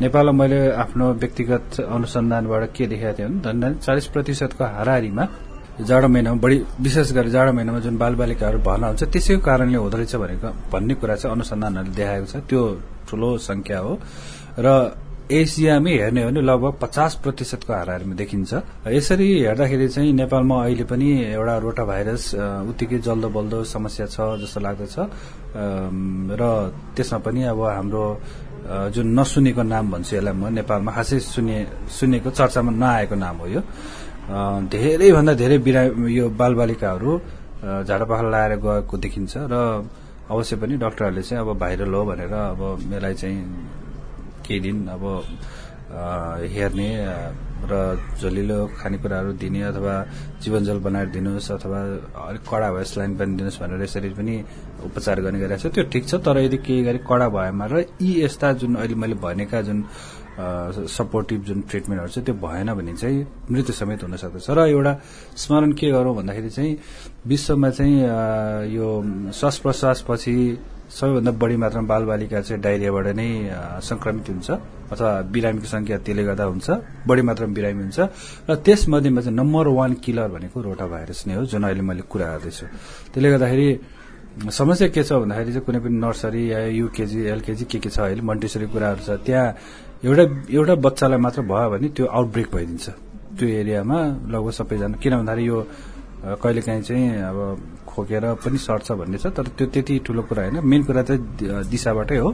नेपालमा 0.02 0.32
मैले 0.32 0.60
आफ्नो 0.82 1.06
व्यक्तिगत 1.14 1.80
अनुसन्धानबाट 1.86 2.64
के 2.74 2.88
देखाएको 2.88 3.18
थिएँ 3.18 3.30
भने 3.30 3.60
झन् 3.62 3.76
चालिस 3.86 4.06
प्रतिशतको 4.14 4.64
हाराहारीमा 4.66 5.24
जाडो 5.80 6.08
महिनामा 6.08 6.38
बढी 6.44 6.58
विशेष 6.84 7.12
गरी 7.16 7.30
जाडो 7.32 7.52
महिनामा 7.56 7.80
जुन 7.80 7.98
बालबालिकाहरू 7.98 8.60
भर्ना 8.60 8.88
हुन्छ 8.88 9.04
त्यसैको 9.08 9.42
कारणले 9.42 9.78
हुँदो 9.78 9.98
रहेछ 9.98 10.16
भनेको 10.16 10.50
भन्ने 10.72 10.94
कुरा 11.00 11.16
चाहिँ 11.16 11.36
अनुसन्धानहरूले 11.36 11.96
देखाएको 11.96 12.28
छ। 12.28 12.36
त्यो 12.50 12.62
ठूलो 13.08 13.30
संख्या 13.40 13.80
हो। 13.80 13.94
र 14.60 14.68
एसियामै 15.32 15.92
हेर्ने 15.96 16.22
हो 16.24 16.30
भने 16.30 16.42
लगभग 16.44 16.74
पचास 16.84 17.12
प्रतिशतको 17.24 17.72
हाराहारीमा 17.72 18.16
देखिन्छ। 18.20 18.52
यसरी 18.92 19.28
हेर्दाखेरि 19.48 19.88
चाहिँ 19.96 20.12
नेपालमा 20.12 20.56
अहिले 20.64 20.84
पनि 20.92 21.08
एउटा 21.40 21.56
रोटा 21.64 21.84
भाइरस 21.88 22.24
उत्तिकै 22.68 23.00
जल्दो 23.00 23.30
बल्दो 23.32 23.64
समस्या 23.64 24.06
छ 24.12 24.18
जस्तो 24.44 24.60
लाग्दछ। 24.60 24.96
र 26.36 26.44
त्यसमा 26.96 27.20
पनि 27.24 27.42
अब 27.48 27.60
हाम्रो 27.64 28.04
जुन 28.92 29.08
नसुनेको 29.20 29.64
नाम 29.64 29.86
भन्छु 29.92 30.12
यसलाई 30.20 30.36
म 30.36 30.52
नेपालमा 30.52 30.92
खासै 30.92 31.20
सुने 31.24 31.58
सुनेको 31.96 32.30
चर्चामा 32.30 32.72
नआएको 32.76 33.16
नाम 33.16 33.36
हो 33.40 33.48
यो। 33.56 33.62
धेरैभन्दा 34.32 35.34
धेरै 35.36 35.58
बिरा 35.60 35.82
यो 36.08 36.26
बालबालिकाहरू 36.40 37.12
झाडापाखा 37.84 38.24
लगाएर 38.24 38.54
गएको 38.64 38.96
देखिन्छ 38.98 39.34
र 39.52 39.56
अवश्य 40.32 40.56
पनि 40.56 40.76
डक्टरहरूले 40.80 41.22
चाहिँ 41.22 41.44
अब 41.44 41.50
भाइरल 41.60 41.94
हो 41.94 42.04
भनेर 42.08 42.34
अब 42.34 42.62
यसलाई 42.94 43.14
चाहिँ 43.14 43.40
केही 44.48 44.60
दिन 44.66 44.78
अब 44.88 45.04
हेर्ने 46.56 46.90
र 47.68 47.74
झोलिलो 48.22 48.60
खानेकुराहरू 48.80 49.32
दिने 49.36 49.62
अथवा 49.68 49.96
जीवनजल 50.42 50.80
बनाएर 50.80 51.08
दिनुहोस् 51.12 51.52
अथवा 51.52 51.80
अलिक 52.32 52.44
कडा 52.48 52.72
भयो 52.72 52.84
स्लाइन 52.88 53.12
पनि 53.20 53.36
दिनुहोस् 53.36 53.60
भनेर 53.62 53.84
यसरी 53.84 54.10
पनि 54.16 54.36
उपचार 54.88 55.22
गर्ने 55.22 55.40
गरिरहेको 55.44 55.70
छ। 55.70 55.74
त्यो 55.76 55.84
ठिक 55.92 56.04
छ 56.08 56.14
तर 56.24 56.38
यदि 56.48 56.58
केही 56.66 56.82
गरी 56.88 57.00
कडा 57.04 57.28
भएमा 57.36 57.66
र 57.68 57.84
यी 58.02 58.24
यस्ता 58.24 58.54
जुन 58.64 58.76
अहिले 58.80 58.96
मैले 58.96 59.16
भनेका 59.20 59.62
जुन 59.68 59.80
सपोर्टिभ 60.38 61.44
जुन 61.44 61.62
ट्रिटमेन्टहरू 61.70 62.12
छ 62.12 62.26
त्यो 62.26 62.34
भएन 62.40 62.74
भने 62.74 62.94
चाहिँ 62.96 63.26
मृत्यु 63.52 63.74
समेत 63.74 64.04
हुन 64.04 64.16
सक्दछ। 64.16 64.50
र 64.50 64.60
एउटा 64.72 64.94
स्मरण 65.36 65.72
के 65.76 65.92
गरौँ 65.92 66.16
भन्दाखेरि 66.16 66.50
चाहिँ 66.50 66.78
विश्वमा 67.28 67.70
चाहिँ 67.70 67.96
यो 68.72 68.88
श्वास 69.36 69.58
प्रश्वासपछि 69.64 70.36
सबैभन्दा 70.92 71.32
बढी 71.32 71.56
मात्रामा 71.56 71.88
बालबालिका 71.88 72.42
चाहिँ 72.42 72.62
डाइरियाबाट 72.62 73.08
नै 73.16 73.30
संक्रमित 73.80 74.30
हुन्छ 74.30 74.50
अथवा 74.92 75.12
बिरामीको 75.32 75.68
संख्या 75.68 75.98
त्यसले 76.04 76.24
गर्दा 76.24 76.44
हुन्छ 76.52 76.68
बढी 77.08 77.22
मात्रामा 77.28 77.54
बिरामी 77.54 77.82
हुन्छ। 77.84 78.00
र 78.50 78.56
त्यसमध्येमा 78.60 79.22
चाहिँ 79.22 79.36
नम्बर 79.36 79.68
वान 79.68 79.94
किलर 80.04 80.28
भनेको 80.36 80.58
रोटा 80.68 80.86
भाइरस 80.92 81.28
नै 81.28 81.36
हो 81.36 81.44
जुन 81.48 81.64
अहिले 81.64 81.84
मैले 81.84 82.04
कुरा 82.12 82.28
गर्दैछु। 82.28 82.66
त्यसले 83.16 83.30
गर्दाखेरि 83.32 83.68
समस्या 84.52 84.88
के 84.96 85.04
छ 85.04 85.12
भन्दाखेरि 85.24 85.52
चाहिँ 85.56 85.66
कुनै 85.66 85.80
पनि 85.80 85.96
नर्सरी 85.96 86.44
या 86.52 86.60
युकेजी 86.76 87.20
एलकेजी 87.36 87.66
के 87.72 87.80
के 87.80 87.90
छ 87.90 88.00
अहिले 88.00 88.24
मन्टेसरी 88.24 88.68
कुराहरू 88.68 89.04
छ। 89.04 89.10
त्यहाँ 89.24 89.48
एउटा 90.02 90.24
एउटा 90.50 90.76
बच्चालाई 90.82 91.20
मात्र 91.22 91.42
भयो 91.46 91.70
भने 91.70 91.88
त्यो 91.94 92.06
आउटब्रेक 92.10 92.48
भइदिन्छ। 92.56 92.88
त्यो 93.38 93.48
एरियामा 93.62 94.00
लगभग 94.34 94.52
सबैजना 94.58 94.98
किन 94.98 95.14
भन्दाखेरि 95.22 95.48
यो 95.48 95.58
कहिलेकाहीँ 96.42 96.82
चाहिँ 96.82 97.06
अब 97.30 97.38
खोकेर 97.86 98.26
पनि 98.42 98.58
सर्छ 98.58 98.92
भन्ने 98.98 99.18
छ 99.22 99.26
तर 99.30 99.46
त्यो 99.58 99.66
त्यति 99.74 99.94
ठुलो 100.06 100.22
कुरा 100.26 100.42
होइन। 100.42 100.58
मेन 100.66 100.82
कुरा 100.90 101.02
चाहिँ 101.06 101.70
दिशाबाटै 101.70 102.18
हो। 102.18 102.30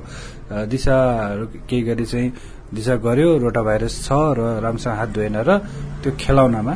दिशाहरू 0.72 1.46
केही 1.68 1.82
गरी 1.88 2.06
चाहिँ 2.06 2.32
दिशा 2.72 2.96
गर्यो 3.04 3.30
रोटा 3.44 3.62
भाइरस 3.68 3.96
छ 4.08 4.12
र 4.38 4.64
राम्रोसँग 4.64 4.96
हात 4.96 5.10
धोएन 5.12 5.36
र 5.44 5.60
त्यो 6.04 6.12
खेलाउनामा 6.20 6.74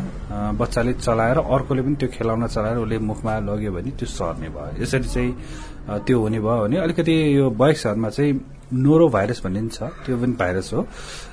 बच्चाले 0.60 0.94
चलाएर 1.00 1.38
अर्कोले 1.40 1.82
पनि 1.88 1.96
त्यो 2.00 2.10
खेलाउना 2.16 2.48
चलाएर 2.48 2.78
उसले 2.84 2.98
मुखमा 3.00 3.34
लग्यो 3.48 3.72
भने 3.72 3.92
त्यो 3.96 4.08
सर्ने 4.08 4.50
भयो। 4.56 4.84
यसरी 4.84 5.08
चाहिँ 5.08 5.32
त्यो 6.04 6.16
हुने 6.20 6.40
भयो 6.40 6.60
भने 6.64 6.78
अलिकति 6.84 7.16
यो 7.38 7.46
वयसहरूमा 7.60 8.10
चाहिँ 8.10 8.34
नोरो 8.74 9.08
भाइरस 9.10 9.42
भन्ने 9.44 9.68
छ। 9.70 9.84
त्यो 10.06 10.18
पनि 10.18 10.34
भाइरस 10.40 10.74
हो। 10.74 10.88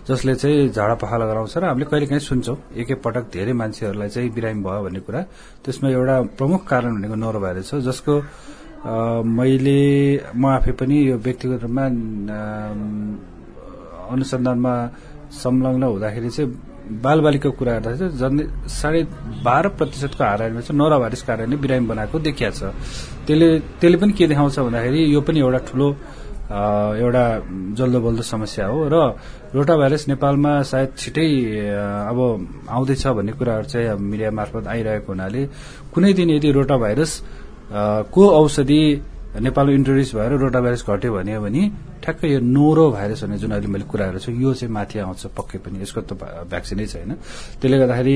जसले 0.09 0.35
चाहिँ 0.35 0.69
झाडा 0.75 0.95
पखाला 0.99 1.27
गराउँछ 1.27 1.57
र 1.59 1.65
हामीले 1.65 1.87
कहिलेकाहीँ 1.87 2.21
सुन्छौँ। 2.21 2.57
एक 2.77 2.91
एक 2.91 3.03
पटक 3.03 3.25
धेरै 3.33 3.53
मान्छेहरूलाई 3.53 4.09
चाहिँ 4.09 4.31
बिरामी 4.35 4.63
भयो 4.63 4.83
भन्ने 4.85 5.01
कुरा। 5.07 5.21
त्यसमा 5.65 5.89
एउटा 5.91 6.17
प्रमुख 6.39 6.61
कारण 6.67 6.95
भनेको 6.99 7.15
नोरो 7.15 7.41
भाइरस 7.41 7.75
हो 7.75 7.81
जसको 7.81 8.15
मैले 9.39 9.81
म 10.35 10.47
आफै 10.47 10.73
पनि 10.79 10.97
यो 11.11 11.17
व्यक्तिगत 11.19 11.63
रूपमा 11.67 11.85
अनुसन्धानमा 14.15 14.75
संलग्न 15.35 15.83
हुँदाखेरि 15.83 16.31
चाहिँ 16.31 16.51
बालबालिकाको 16.89 17.57
कुरा 17.59 17.73
गर्दाखेरि 17.79 18.17
झन् 18.17 18.39
साढे 18.71 19.01
बाह्र 19.45 19.69
प्रतिशतको 19.77 20.25
हाराहारीमा 20.25 20.61
चाहिँ 20.61 20.79
नोरा 20.79 20.99
भाइरस 20.99 21.23
कारणले 21.29 21.57
बिरामी 21.59 21.87
बनाएको 21.87 22.19
देखिया 22.19 22.51
छ। 22.51 22.73
त्यसले 23.27 23.49
त्यसले 23.77 23.97
पनि 23.99 24.13
के 24.17 24.27
देखाउँछ 24.27 24.59
भन्दाखेरि 24.59 25.01
यो 25.15 25.21
पनि 25.21 25.39
एउटा 25.41 25.61
ठुलो 25.69 25.87
एउटा 26.49 27.25
जल्दो 27.77 28.01
बल्दो 28.01 28.23
समस्या 28.25 28.67
हो 28.67 28.89
र 28.89 28.97
रोटा 29.53 29.75
भाइरस 29.77 30.09
नेपालमा 30.09 30.53
सायद 30.65 30.89
छिटै 30.97 31.29
अब 32.09 32.19
आउँदैछ 32.69 33.07
भन्ने 33.07 33.33
कुराहरू 33.37 33.67
चाहिँ 33.69 34.01
मिडिया 34.01 34.31
मार्फत 34.33 34.65
आइरहेको 34.67 35.13
हुनाले 35.13 35.43
कुनै 35.93 36.13
दिन 36.15 36.31
यदि 36.31 36.51
रोटा 36.53 36.77
भाइरस 36.79 37.13
को 38.09 38.23
औषधि 38.33 38.83
नेपालमा 39.41 39.73
इन्ट्रोड्युस 39.79 40.11
भएर 40.15 40.33
रोटा 40.43 40.61
भाइरस 40.61 40.83
घट्यो 40.89 41.13
भने 41.13 41.63
ठ्याक्कै 42.03 42.29
यो 42.29 42.41
नोरो 42.41 42.85
भाइरस 42.91 43.23
भन्ने 43.25 43.39
जुन 43.39 43.51
अहिले 43.53 43.69
मैले 43.69 43.85
कुरा 43.85 44.07
गरेको 44.09 44.25
छु 44.25 44.33
यो 44.33 44.55
चाहिँ 44.55 44.73
माथि 44.73 44.99
आउँछ 44.99 45.27
पक्कै 45.39 45.59
पनि। 45.63 45.77
यसको 45.83 46.01
त 46.01 46.13
भ्याक्सिनै 46.51 46.87
छैन। 46.87 47.11
त्यसले 47.61 47.77
गर्दाखेरि 47.79 48.15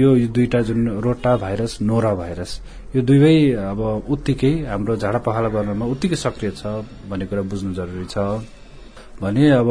यो 0.00 0.08
दुईटा 0.34 0.60
जुन 0.68 0.80
रोटा 1.04 1.36
भाइरस 1.44 1.72
नोरा 1.82 2.12
भाइरस 2.14 2.50
यो 2.96 3.00
दुवै 3.02 3.36
अब 3.70 3.80
उत्तिकै 4.08 4.52
हाम्रो 4.70 4.96
झाडा 4.96 5.18
पखाला 5.26 5.48
गर्नमा 5.48 5.84
उत्तिकै 5.92 6.16
सक्रिय 6.16 6.50
छ 6.56 6.62
भन्ने 7.10 7.26
कुरा 7.26 7.42
बुझ्नु 7.50 7.72
जरुरी 7.74 8.06
छ। 8.08 8.40
भने 9.20 9.44
अब 9.60 9.70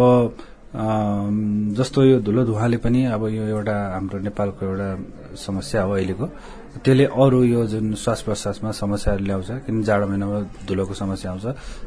जस्तो 0.70 2.04
यो 2.04 2.18
धुलो 2.22 2.44
धुवाले 2.46 2.78
पनि 2.78 3.00
अब 3.10 3.22
यो 3.34 3.44
एउटा 3.58 3.76
हाम्रो 3.94 4.18
नेपालको 4.22 4.62
एउटा 4.66 4.90
समस्या 5.36 5.82
हो 5.84 5.92
अहिलेको। 5.98 6.26
त्यसले 6.70 7.06
अरू 7.06 7.40
यो 7.44 7.62
जुन 7.66 7.94
श्वास 7.98 8.20
प्रश्वासमा 8.26 8.72
समस्याहरू 8.82 9.24
ल्याउँछ 9.26 9.50
किन 9.66 9.76
जाडो 9.84 10.06
महिनामा 10.08 10.40
धुलोको 10.70 10.94
समस्या 10.94 11.32
आउँछ 11.32 11.46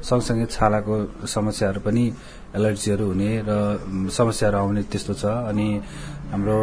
सँगसँगै 0.08 0.46
छालाको 0.50 0.94
समस्याहरू 1.26 1.80
पनि 1.86 2.04
एलर्जीहरू 2.58 3.04
हुने 3.10 3.30
र 3.48 3.50
समस्याहरू 4.10 4.56
आउने 4.58 4.82
त्यस्तो 4.92 5.14
छ 5.22 5.24
अनि 5.50 5.66
हाम्रो 6.32 6.58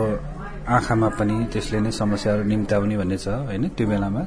आँखामा 0.68 1.10
पनि 1.20 1.36
त्यसले 1.54 1.80
नै 1.80 1.92
समस्याहरू 1.96 2.44
निम्त्याउने 2.44 2.96
भन्ने 3.02 3.18
छ 3.18 3.28
होइन? 3.48 3.64
त्यो 3.78 3.88
बेलामा 3.88 4.22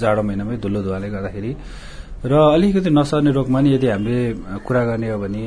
जाडो 0.00 0.22
महिनामै 0.28 0.56
धुलो 0.62 0.80
धुवाले 0.86 1.08
गर्दाखेरि। 1.10 1.52
र 2.30 2.32
अलिकति 2.54 2.90
नसर्ने 2.92 3.30
रोगमा 3.32 3.60
नि 3.64 3.68
यदि 3.74 3.88
हामीले 3.88 4.20
कुरा 4.66 4.82
गर्ने 4.88 5.08
हो 5.10 5.18
भने 5.24 5.44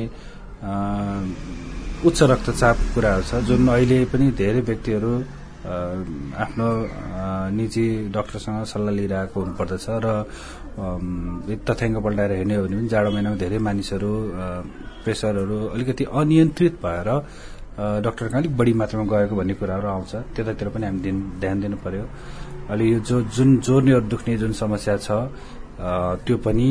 उच्च 2.04 2.18
रक्तचाप 2.32 2.76
कुराहरू 2.94 3.22
छ 3.30 3.32
जुन 3.48 3.68
अहिले 3.70 3.98
पनि 4.12 4.26
धेरै 4.34 4.60
व्यक्तिहरू 4.68 5.12
आफ्नो 5.64 6.68
निजी 7.56 7.86
डक्टरसँग 8.14 8.64
सल्लाह 8.72 8.94
लिइरहेको 8.94 9.40
हुनुपर्दछ 9.40 9.86
र 10.04 10.06
तथ्याङ्क 11.68 11.96
पल्टाएर 12.04 12.32
हेर्ने 12.38 12.54
हो 12.56 12.62
भने 12.64 12.76
पनि 12.76 12.88
जाडो 12.92 13.10
महिनामा 13.10 13.36
धेरै 13.42 13.58
मानिसहरू 13.68 14.12
प्रेसरहरू 15.04 15.58
अलिकति 15.74 16.04
अनियन्त्रित 16.20 16.74
भएर 16.84 17.08
डक्टर 18.04 18.34
अलिक 18.38 18.56
बढी 18.56 18.72
मात्रामा 18.80 19.04
गएको 19.12 19.34
भन्ने 19.36 19.54
कुराहरू 19.60 19.88
आउँछ। 19.88 20.12
त्यतातिर 20.36 20.68
पनि 20.74 20.84
हामी 20.86 21.10
ध्यान 21.40 21.56
दिनु 21.60 21.76
पर्यो 21.84 22.04
अहिले 22.70 22.84
यो 22.84 22.98
जो 23.08 23.16
जुन 23.34 23.50
जोर्नीहरू 23.66 24.04
दुख्ने 24.12 24.36
जुन 24.42 24.52
समस्या 24.62 24.96
छ 25.00 25.08
त्यो 26.24 26.36
पनि 26.44 26.68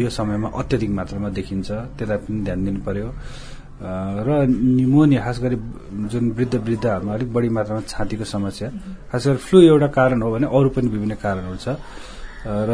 यो 0.00 0.08
समयमा 0.10 0.48
अत्याधिक 0.60 0.90
मात्रामा 0.90 1.28
देखिन्छ। 1.38 1.70
त्यता 1.98 2.16
पनि 2.24 2.40
ध्यान 2.46 2.64
दिनु 2.64 2.80
पर्यो 2.88 3.08
र 3.84 4.28
निमोनिया 4.48 5.20
खास 5.24 5.38
गरी 5.44 5.56
जुन 6.08 6.24
वृद्ध 6.36 6.54
वृद्धहरूमा 6.56 7.12
अलिक 7.14 7.28
बढी 7.32 7.48
मात्रामा 7.52 7.80
छातीको 7.84 8.24
समस्या 8.24 8.68
खास 9.12 9.26
गरी 9.26 9.36
फ्लू 9.44 9.60
एउटा 9.60 9.88
कारण 9.92 10.22
हो 10.22 10.30
भने 10.32 10.46
अरू 10.48 10.68
पनि 10.72 10.88
विभिन्न 10.88 11.14
कारणहरू 11.20 11.58
छ। 11.60 11.68
र 12.44 12.72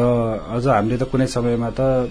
अझ 0.55 0.66
हामीले 0.66 0.96
त 0.99 1.07
कुनै 1.11 1.27
समयमा 1.31 1.70
त 1.79 2.11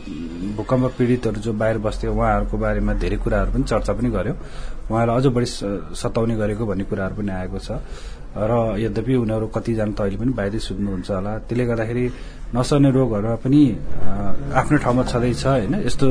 भूकम्प 0.56 0.96
पीडितहरू 0.96 1.40
जो 1.44 1.52
बाहिर 1.60 1.78
बस्थ्यो 1.84 2.12
उहाँहरूको 2.16 2.56
बारेमा 2.56 2.94
धेरै 3.04 3.18
कुराहरू 3.20 3.52
पनि 3.52 3.64
चर्चा 3.68 3.94
पनि 4.00 4.10
गर्यो। 4.16 4.34
उहाँलाई 4.88 5.16
अझ 5.20 5.26
बढी 5.36 5.48
सताउने 5.96 6.36
गरेको 6.40 6.64
भन्ने 6.64 6.84
कुराहरू 6.88 7.16
पनि 7.20 7.32
आएको 7.36 7.60
छ। 7.60 7.70
र 8.32 8.80
यद्यपि 8.80 9.14
उनीहरू 9.16 9.48
कतिजना 9.52 9.92
त 9.92 10.00
अहिले 10.08 10.18
पनि 10.24 10.32
बाहिरै 10.40 10.60
सुत्नुहुन्छ 10.60 11.10
होला 11.12 11.32
त्यसले 11.48 11.64
गर्दाखेरि 11.68 12.04
नसर्ने 12.56 12.90
रोगहरूमा 12.96 13.36
पनि 13.44 13.62
आफ्नो 14.56 14.78
ठाउँमा 14.80 15.04
छँदैछ 15.12 15.44
होइन? 15.46 15.74
यस्तो 15.84 16.08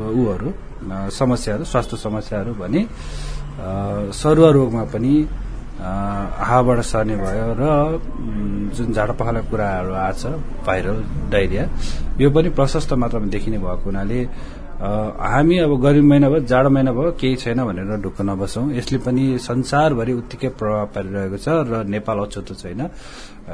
ऊहरू। 0.00 0.48
समस्याहरू 1.20 1.64
स्वास्थ्य 1.64 1.96
समस्याहरू 1.96 2.52
भने 2.62 2.80
सरुवा 4.12 4.50
रोगमा 4.56 4.84
पनि 4.94 5.14
हावाबाट 5.80 6.80
सर्ने 6.92 7.16
भयो 7.16 7.46
र 7.60 7.62
जुन 8.76 8.92
झाडा 8.92 9.12
कुराहरू 9.50 9.92
आएको 9.94 10.18
छ 10.18 10.24
भाइरल 10.66 10.98
डाइरिया 11.32 11.64
यो 12.20 12.30
पनि 12.30 12.48
प्रशस्त 12.58 12.92
मात्रामा 12.94 13.26
देखिने 13.34 13.58
भएको 13.58 13.84
हुनाले 13.84 14.20
हामी 14.74 15.56
अब 15.58 15.72
गर्मी 15.82 16.06
महिना 16.08 16.28
भयो 16.30 16.40
जाडो 16.50 16.70
महिना 16.70 16.92
भयो 16.92 17.10
केही 17.20 17.36
छैन 17.42 17.58
भनेर 17.64 18.02
ढुक्क 18.04 18.20
नबसौँ। 18.20 18.64
यसले 18.74 18.98
पनि 19.06 19.24
संसारभरि 19.38 20.12
उत्तिकै 20.12 20.48
प्रभाव 20.58 20.86
पारिरहेको 20.94 21.38
छ 21.38 21.48
र 21.70 21.72
नेपाल 21.94 22.18
अछुतो 22.26 22.54
छैन। 22.54 22.80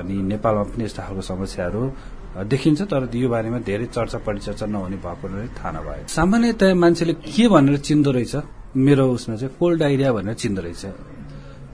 अनि 0.00 0.16
नेपालमा 0.32 0.62
पनि 0.72 0.84
यस्तो 0.84 1.02
खालको 1.02 1.22
समस्याहरू 1.22 1.82
देखिन्छ 2.30 2.82
तर 2.82 3.10
यो 3.14 3.28
बारेमा 3.28 3.58
धेरै 3.66 3.86
चर्चा 3.90 4.18
परिचर्चा 4.22 4.66
नहुने 4.66 4.96
भएको 5.02 5.26
थाहा 5.58 5.70
नभयो 5.74 6.06
सामान्यतया 6.08 6.74
मान्छेले 6.74 7.14
के 7.26 7.48
भनेर 7.48 7.76
चिन्दो 7.78 8.10
रहेछ? 8.10 8.34
मेरो 8.76 9.04
उसमा 9.12 9.36
चाहिँ 9.36 9.56
कोल्ड 9.58 9.80
डाइरिया 9.80 10.12
भनेर 10.12 10.34
चिन्दो 10.34 10.62
रहेछ। 10.62 10.84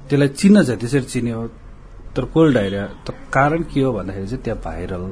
त्यसलाई 0.09 0.29
चिन्न 0.40 0.62
चाहिँ 0.64 0.81
त्यसरी 0.81 1.07
चिन्यो 1.12 1.38
तर 2.16 2.25
कोल्ड 2.33 2.55
डाइरिया 2.55 2.85
त 3.05 3.11
कारण 3.33 3.62
के 3.69 3.81
हो 3.81 3.92
भन्दाखेरि 3.92 4.27
चाहिँ 4.27 4.42
त्यहाँ 4.45 4.61
भाइरल 4.64 5.05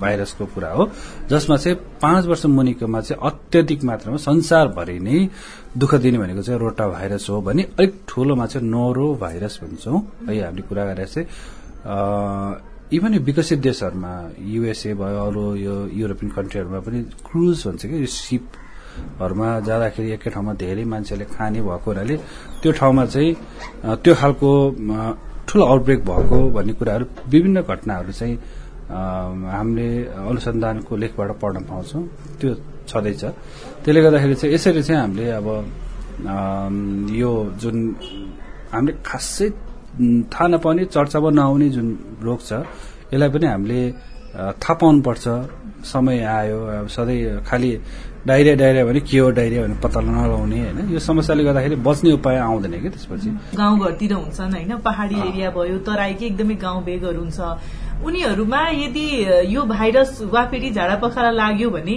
भाइरसको 0.00 0.46
कुरा 0.54 0.70
हो 0.70 0.90
जसमा 1.30 1.56
चाहिँ 1.56 1.76
पाँच 2.02 2.26
वर्ष 2.26 2.46
मुनिकोमा 2.46 3.00
चाहिँ 3.00 3.20
अत्यधिक 3.26 3.84
मात्रामा 3.84 4.16
संसारभरि 4.22 4.98
नै 5.00 5.28
दुःख 5.74 5.94
दिने 5.98 6.18
भनेको 6.18 6.42
चाहिँ 6.46 6.60
रोटा 6.60 6.88
भाइरस 6.88 7.26
हो 7.30 7.40
भने 7.42 7.62
अलिक 7.74 8.00
ठूलोमा 8.08 8.46
चाहिँ 8.46 8.68
नोरो 8.68 9.14
भाइरस 9.20 9.58
भन्छौँ। 9.62 9.98
है 10.30 10.40
हामीले 10.46 10.62
कुरा 10.62 10.84
गरेर 10.84 11.06
चाहिँ 11.06 11.26
इभन 12.92 13.14
यो 13.14 13.20
विकसित 13.22 13.58
देशहरूमा 13.62 14.12
युएसए 14.50 14.94
भयो 14.98 15.18
अरू 15.26 15.44
यो 15.56 15.74
युरोपियन 15.94 16.30
कन्ट्रीहरूमा 16.34 16.80
पनि 16.82 17.00
क्रुज 17.22 17.62
भन्छ 17.66 17.86
कि 17.86 17.96
यो 18.02 18.06
सिपहरूमा 18.10 19.48
जाँदाखेरि 19.62 20.10
एकै 20.18 20.30
ठाउँमा 20.34 20.52
धेरै 20.58 20.84
मान्छेले 20.90 21.24
खाने 21.30 21.60
भएको 21.62 21.90
हुनाले 21.90 22.16
त्यो 22.62 22.70
ठाउँमा 22.74 23.04
चाहिँ 23.14 23.30
त्यो 24.02 24.14
खालको 24.20 24.50
ठुलो 25.46 25.64
आउटब्रेक 25.70 26.00
भएको 26.10 26.38
भन्ने 26.50 26.72
कुराहरू 26.74 27.04
विभिन्न 27.30 27.62
घटनाहरू 27.62 28.12
चाहिँ 28.12 28.34
हामीले 29.54 29.88
अनुसन्धानको 30.26 30.92
लेखबाट 31.02 31.30
पढ्न 31.38 31.58
पाउँछौँ। 31.70 32.02
त्यो 32.40 32.50
छँदैछ। 32.90 33.22
त्यसले 33.86 34.00
गर्दाखेरि 34.02 34.34
चाहिँ 34.34 34.54
यसरी 34.54 34.82
चाहिँ 34.82 35.00
हामीले 35.00 35.30
अब 35.38 35.46
यो 37.14 37.30
जुन 37.62 37.76
हामीले 38.74 38.92
खासै 39.06 39.48
थाहा 40.32 40.46
नपाउने 40.48 40.84
चर्चामा 40.86 41.30
नआउने 41.30 41.68
जुन 41.70 41.86
रोग 42.22 42.40
छ 42.40 42.52
यसलाई 43.12 43.28
पनि 43.34 43.46
हामीले 43.46 43.80
थाहा 44.62 44.74
पाउनुपर्छ। 44.80 45.26
समय 45.80 46.18
आयो 46.20 46.58
अब 46.78 46.88
सधैँ 46.92 47.40
खालि 47.48 47.70
डाइरिया 48.26 48.54
डाइरिया 48.54 48.84
भने 48.84 49.00
के 49.00 49.18
हो 49.18 49.30
डाइरिया 49.32 49.62
भने 49.64 49.74
पत्ता 49.80 50.00
नलाउने 50.00 50.58
होइन? 50.60 50.92
यो 50.92 50.98
समस्याले 51.00 51.44
गर्दाखेरि 51.44 51.76
बच्ने 51.80 52.12
उपाय 52.20 52.36
आउँदैन 52.38 52.74
कि 52.82 52.88
त्यसपछि? 52.92 53.30
गाउँघरतिर 53.56 54.12
हुन्छन् 54.12 54.52
होइन? 54.54 54.76
पहाड़ी 54.84 55.16
एरिया 55.28 55.50
भयो 55.56 55.78
तराईकै 55.88 56.26
एकदमै 56.26 56.54
गाउँ 56.60 56.84
भेगहरू 56.84 57.20
हुन्छ। 57.20 57.40
उनीहरूमा 58.04 58.60
यदि 58.84 59.06
यो 59.54 59.60
भाइरस 59.72 60.20
वा 60.32 60.44
फेरि 60.52 60.70
झाडा 60.70 60.96
पखाला 61.00 61.30
लाग्यो 61.30 61.70
भने 61.70 61.96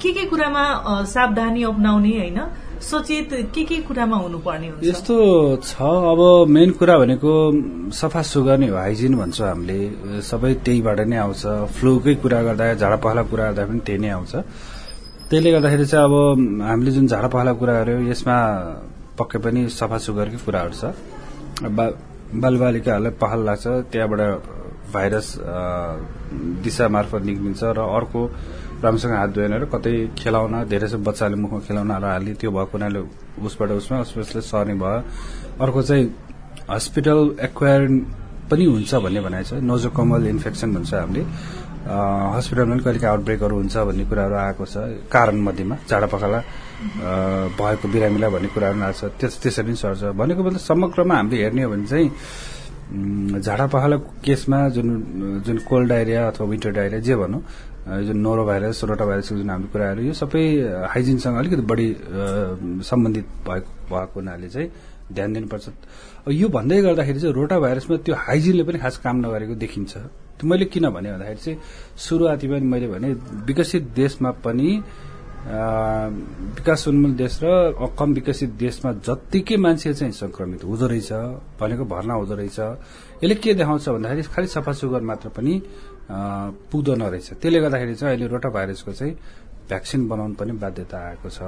के 0.00 0.12
के 0.12 0.24
कुरामा 0.32 0.64
सावधानी 1.12 1.62
अप्नाउने 1.68 2.12
होइन? 2.18 2.40
सचेत 2.82 3.30
के 3.54 3.62
के 3.64 3.76
कुरामा 3.86 4.16
हुनुपर्ने 4.16 4.68
हुन्छ? 4.68 4.82
यस्तो 4.84 5.16
छ। 5.62 5.74
अब 5.80 6.20
मेन 6.50 6.70
कुरा 6.74 6.98
भनेको 6.98 7.32
सफा 7.94 8.22
सुग्घर 8.22 8.58
नै 8.58 8.68
हो। 8.68 8.76
हाइजिन 8.76 9.14
भन्छौँ 9.16 9.48
हामीले। 9.48 9.78
सबै 10.20 10.52
त्यहीबाट 10.66 11.00
नै 11.06 11.16
आउँछ। 11.16 11.42
फ्लूकै 11.78 12.14
कुरा 12.22 12.42
गर्दा 12.42 12.64
झाडा 12.74 12.96
पखाला 12.98 13.22
कुरा 13.30 13.44
गर्दा 13.52 13.62
पनि 13.70 13.80
त्यही 13.86 13.98
नै 14.02 14.10
आउँछ। 14.18 14.32
त्यसले 15.30 15.50
गर्दाखेरि 15.52 15.86
चाहिँ 15.86 16.04
अब 16.04 16.14
हामीले 16.66 16.90
जुन 16.90 17.06
झाडा 17.06 17.28
पखाला 17.32 17.52
कुरा 17.60 17.72
गर्यो 17.80 17.98
यसमा 18.10 18.36
पक्कै 19.18 19.38
पनि 19.44 19.60
सफा 19.70 19.98
सुग्घरकै 20.04 20.38
कुराहरू 20.44 20.74
छ। 20.74 20.84
बालबालिकाहरूलाई 22.42 23.12
पखाल 23.22 23.40
लाग्छ। 23.46 23.64
त्यहाँबाट 23.92 24.20
भाइरस 24.92 25.28
दिशा 26.64 26.84
मार्फत 26.88 27.22
निक्लिन्छ 27.24 27.62
र 27.64 27.80
अर्को 27.80 28.22
राम्रोसँग 28.82 29.12
हात 29.14 29.30
धोएन 29.30 29.54
र 29.62 29.64
कतै 29.70 29.94
खेलाउन 30.18 30.54
धेरै 30.66 30.86
जस्तो 30.86 30.98
बच्चाले 31.06 31.36
मुखमा 31.38 31.60
खेलाउनहरू 31.66 32.06
हाल्ने 32.06 32.32
त्यो 32.40 32.50
भएको 32.50 32.72
हुनाले 32.74 33.00
उसबाट 33.46 33.70
उसमा 33.78 33.96
उसले 34.02 34.40
सर्ने 34.42 34.74
भयो। 34.74 35.00
अर्को 35.62 35.80
चाहिँ 35.82 36.04
हस्पिटल 36.70 37.18
एक्वायर 37.46 37.80
पनि 38.50 38.64
हुन्छ 38.64 38.94
भन्ने 38.94 39.20
भनाइ 39.26 39.42
छ। 39.44 39.52
नोजोकमल 39.62 40.26
इन्फेक्सन 40.34 40.68
भन्छ 40.74 40.92
हामीले। 40.94 41.22
हस्पिटलमा 42.36 42.74
पनि 42.74 42.82
कहिले 42.82 43.06
आउटब्रेकहरू 43.06 43.54
हुन्छ 43.56 43.76
भन्ने 43.88 44.04
कुराहरू 44.10 44.34
आएको 44.34 44.64
छ। 44.66 44.76
कारण 45.14 45.36
मध्येमा 45.46 45.76
झाडा 45.90 46.06
पखाला 46.14 46.38
भएको 47.58 47.86
बिरामीलाई 47.94 48.30
भन्ने 48.34 48.48
कुराहरू 48.54 48.80
आएको 48.82 48.98
छ। 48.98 49.02
त्यस 49.18 49.34
त्यसरी 49.42 49.72
नै 49.72 49.78
सर्छ। 49.78 50.02
भनेको 50.18 50.42
मतलब 50.42 50.62
समग्रमा 50.70 51.14
हामीले 51.16 51.42
हेर्ने 51.42 51.62
हो 51.62 51.70
भने 51.70 51.86
चाहिँ 51.86 53.40
झाडा 53.40 53.66
पखाला 53.72 53.96
केसमा 54.26 54.58
जुन 54.76 54.88
जुन 55.46 55.58
कोल्ड 55.68 55.88
डायरिया 55.88 56.20
अथवा 56.28 56.46
विन्टर 56.46 56.70
डायरिया 56.76 57.00
जे 57.00 57.14
भनौँ 57.16 57.40
जुन 57.82 58.18
नोरो 58.22 58.44
भाइरस 58.46 58.84
रोटा 58.84 59.04
भाइरसको 59.04 59.36
जुन 59.36 59.50
हाम्रो 59.50 59.68
कुराहरू 59.72 60.02
यो 60.02 60.12
सबै 60.14 60.42
हाइजिनसँग 60.86 61.36
अलिकति 61.38 61.62
बढी 61.66 61.88
सम्बन्धित 62.86 63.26
भएको 63.42 63.70
भएको 63.90 64.14
हुनाले 64.14 64.48
चाहिँ 64.48 64.68
ध्यान 65.12 65.32
दिनुपर्छ। 65.32 65.66
यो 66.30 66.48
भन्दै 66.48 66.80
गर्दाखेरि 66.82 67.20
चाहिँ 67.20 67.34
रोटा 67.34 67.58
भाइरसमा 67.58 67.96
त्यो 68.06 68.14
हाइजिनले 68.14 68.62
पनि 68.62 68.78
खास 68.78 68.96
काम 69.02 69.16
नगरेको 69.26 69.54
देखिन्छ। 69.58 69.92
मैले 70.42 70.64
किन 70.70 70.90
भने 70.90 71.10
भन्दाखेरि 71.12 71.40
चाहिँ 71.42 71.58
सुरुवातीमा 71.98 72.58
मैले 72.70 72.86
भने 72.88 73.08
विकसित 73.46 73.82
देशमा 73.94 74.30
पनि 74.46 74.70
विकासोन्मुख 75.42 77.10
देश 77.18 77.38
र 77.42 77.46
कम 77.98 78.08
विकसित 78.14 78.50
देशमा 78.62 78.92
जत्तिकै 79.02 79.56
मान्छे 79.58 79.94
चाहिँ 79.94 80.12
संक्रमित 80.14 80.64
हुँदो 80.64 80.86
रहेछ 80.86 81.12
भनेको 81.58 81.84
भर्ना 81.84 82.14
हुँदो 82.14 82.34
रहेछ। 82.34 82.58
यसले 83.22 83.34
के 83.42 83.54
देखाउँछ 83.54 83.88
भन्दाखेरि 83.88 84.22
खालि 84.34 84.46
सफा 84.46 84.72
सुगर 84.72 85.02
मात्र 85.02 85.28
पनि 85.34 85.54
पुग्दो 86.10 86.94
नरहेछ। 86.94 87.28
त्यसले 87.40 87.58
गर्दाखेरि 87.60 87.94
चाहिँ 87.94 88.16
अहिले 88.16 88.26
रोटा 88.32 88.48
भाइरसको 88.48 88.92
चाहिँ 88.92 89.14
भ्याक्सिन 89.68 90.00
बनाउनु 90.08 90.34
पनि 90.34 90.52
बाध्यता 90.58 90.98
आएको 90.98 91.28
छ। 91.30 91.38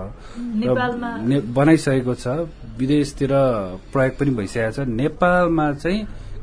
बनाइसकेको 1.52 2.14
छ। 2.14 2.26
विदेशतिर 2.78 3.32
प्रयोग 3.92 4.14
पनि 4.18 4.30
भइसकेको 4.38 4.72
छ। 4.72 4.78
नेपालमा 4.88 5.66
चाहिँ 5.82 6.00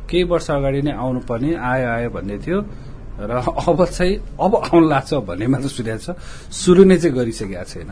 केही 0.10 0.24
वर्ष 0.28 0.48
अगाडि 0.52 0.82
नै 0.82 0.92
आउनुपर्ने 0.92 1.56
आयो 1.56 1.88
आयो 1.88 2.10
भन्ने 2.12 2.38
थियो। 2.44 2.60
र 3.22 3.32
अब 3.68 3.80
चाहिँ 3.86 4.16
अब 4.40 4.54
आउनु 4.56 4.88
लाग्छ 4.88 5.14
भन्ने 5.30 5.48
मात्र 5.48 5.68
सुनेको 5.70 6.00
छ। 6.02 6.10
सुरु 6.52 6.84
नै 6.84 6.98
चाहिँ 6.98 7.16
गरिसकेका 7.16 7.64
छैन। 7.64 7.90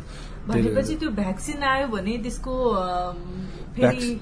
भनेपछि 0.50 0.94
त्यो 1.00 1.10
भ्याक्सिन 1.22 1.64
आयो 1.64 1.88
भने 1.94 2.14
त्यसको 2.24 2.54
भ्याक्सिन 3.80 4.18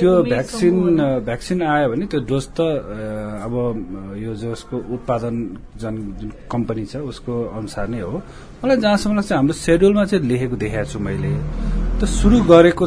त्यो 0.00 0.12
भ्याक्सिन 0.22 0.76
भ्याक्सिन 1.26 1.62
आयो 1.62 1.86
भने 1.90 2.04
त्यो 2.12 2.20
डोज 2.30 2.44
त 2.56 2.58
अब 3.46 3.54
यो 4.24 4.32
जसको 4.42 4.76
उत्पादन 4.94 5.34
जुन 5.80 5.94
जुन 6.20 6.30
कम्पनी 6.52 6.84
छ 6.92 6.96
उसको 7.12 7.32
अनुसार 7.58 7.88
नै 7.88 8.00
हो। 8.00 8.16
मलाई 8.64 8.76
जहाँसम्म 8.84 9.14
लाग्छ 9.16 9.32
हाम्रो 9.32 9.54
सेड्युलमा 9.54 10.04
चाहिँ 10.10 10.26
लेखेको 10.28 10.56
देखाएको 10.56 10.90
छु 10.92 10.98
मैले। 10.98 11.32
त 12.00 12.04
सुरु 12.10 12.36
गरेको 12.52 12.84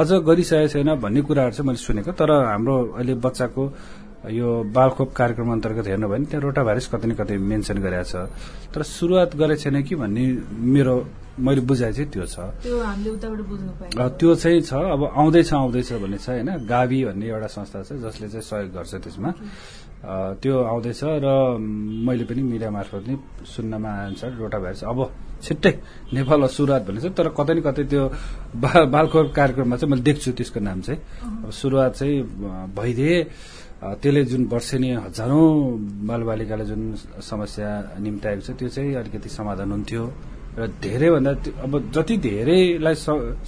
अझ 0.00 0.10
गरिसकेको 0.28 0.68
छैन 0.72 0.90
भन्ने 1.04 1.20
कुराहरू 1.28 1.52
चाहिँ 1.54 1.66
मैले 1.68 1.80
सुनेको 1.86 2.12
तर 2.18 2.30
हाम्रो 2.50 2.74
अहिले 2.98 3.14
बच्चाको 3.20 3.62
यो 4.30 4.48
बालखोप 4.72 5.12
कार्यक्रम 5.12 5.52
अन्तर्गत 5.52 5.86
हेर्नु 5.86 6.08
भने 6.08 6.24
त्यहाँ 6.32 6.42
रोटा 6.42 6.62
भाइरस 6.64 6.86
कतै 6.88 7.06
न 7.08 7.12
कतै 7.12 7.36
मेन्सन 7.36 7.78
गरेको 7.84 8.04
छ। 8.08 8.14
तर 8.72 8.82
सुरुवात 8.82 9.36
गरेको 9.36 9.60
छैन 9.60 9.82
कि 9.84 9.94
भन्ने 10.00 10.24
मेरो 10.72 10.96
मैले 11.44 11.60
बुझाइ 11.66 11.92
चाहिँ 11.92 12.08
त्यो 12.08 12.24
छ। 12.24 12.36
त्यो 12.62 14.34
चाहिँ 14.34 14.60
छ। 14.62 14.72
अब 14.72 15.02
आउँदैछ 15.12 15.52
आउँदैछ 15.52 15.92
भन्ने 16.00 16.18
छ 16.18 16.28
होइन? 16.40 16.50
गावी 16.64 17.04
भन्ने 17.04 17.26
एउटा 17.26 17.48
संस्था 17.52 17.82
छ 17.84 17.92
जसले 18.00 18.28
चाहिँ 18.32 18.46
सहयोग 18.48 18.70
गर्छ 18.72 18.94
त्यसमा। 19.04 19.30
त्यो 20.40 20.54
आउँदैछ 20.72 21.00
र 21.04 21.26
मैले 21.60 22.24
पनि 22.24 22.42
मिडिया 22.42 22.70
मार्फत 22.70 23.04
नै 23.08 23.16
सुन्नमा 23.44 23.90
आएअनुसार 23.92 24.30
रोटा 24.40 24.58
भाइरस। 24.62 24.84
अब 24.84 24.98
छिट्टै 25.44 25.72
नेपालमा 26.14 26.46
सुरुवात 26.48 26.82
भन्ने 26.86 27.00
छ। 27.02 27.06
तर 27.12 27.28
कतै 27.34 27.52
न 27.54 27.60
कतै 27.60 27.84
त्यो 27.92 28.02
बालखोप 28.88 29.26
कार्यक्रममा 29.34 29.76
चाहिँ 29.76 29.90
मैले 29.90 30.02
देख्छु 30.06 30.32
त्यसको 30.38 30.60
नाम 30.60 30.80
चाहिँ। 30.80 31.00
अब 31.44 31.50
सुरुवात 31.50 31.92
चाहिँ 31.98 32.16
भइदिए 32.72 33.16
त्यसले 33.84 34.22
जुन 34.32 34.42
वर्षेनी 34.48 34.90
हजारौं 35.06 35.44
बालबालिकालाई 36.08 36.66
जुन 36.72 36.82
समस्या 37.20 37.68
निम्ताएको 38.00 38.42
छ 38.46 38.50
त्यो 38.56 38.68
चाहिँ 38.74 38.94
अलिकति 39.00 39.28
समाधान 39.28 39.70
हुन्थ्यो 39.76 40.04
र 40.56 40.66
धेरैभन्दा 40.80 41.32
अब 41.66 41.72
जति 41.92 42.16
धेरैलाई 42.26 42.94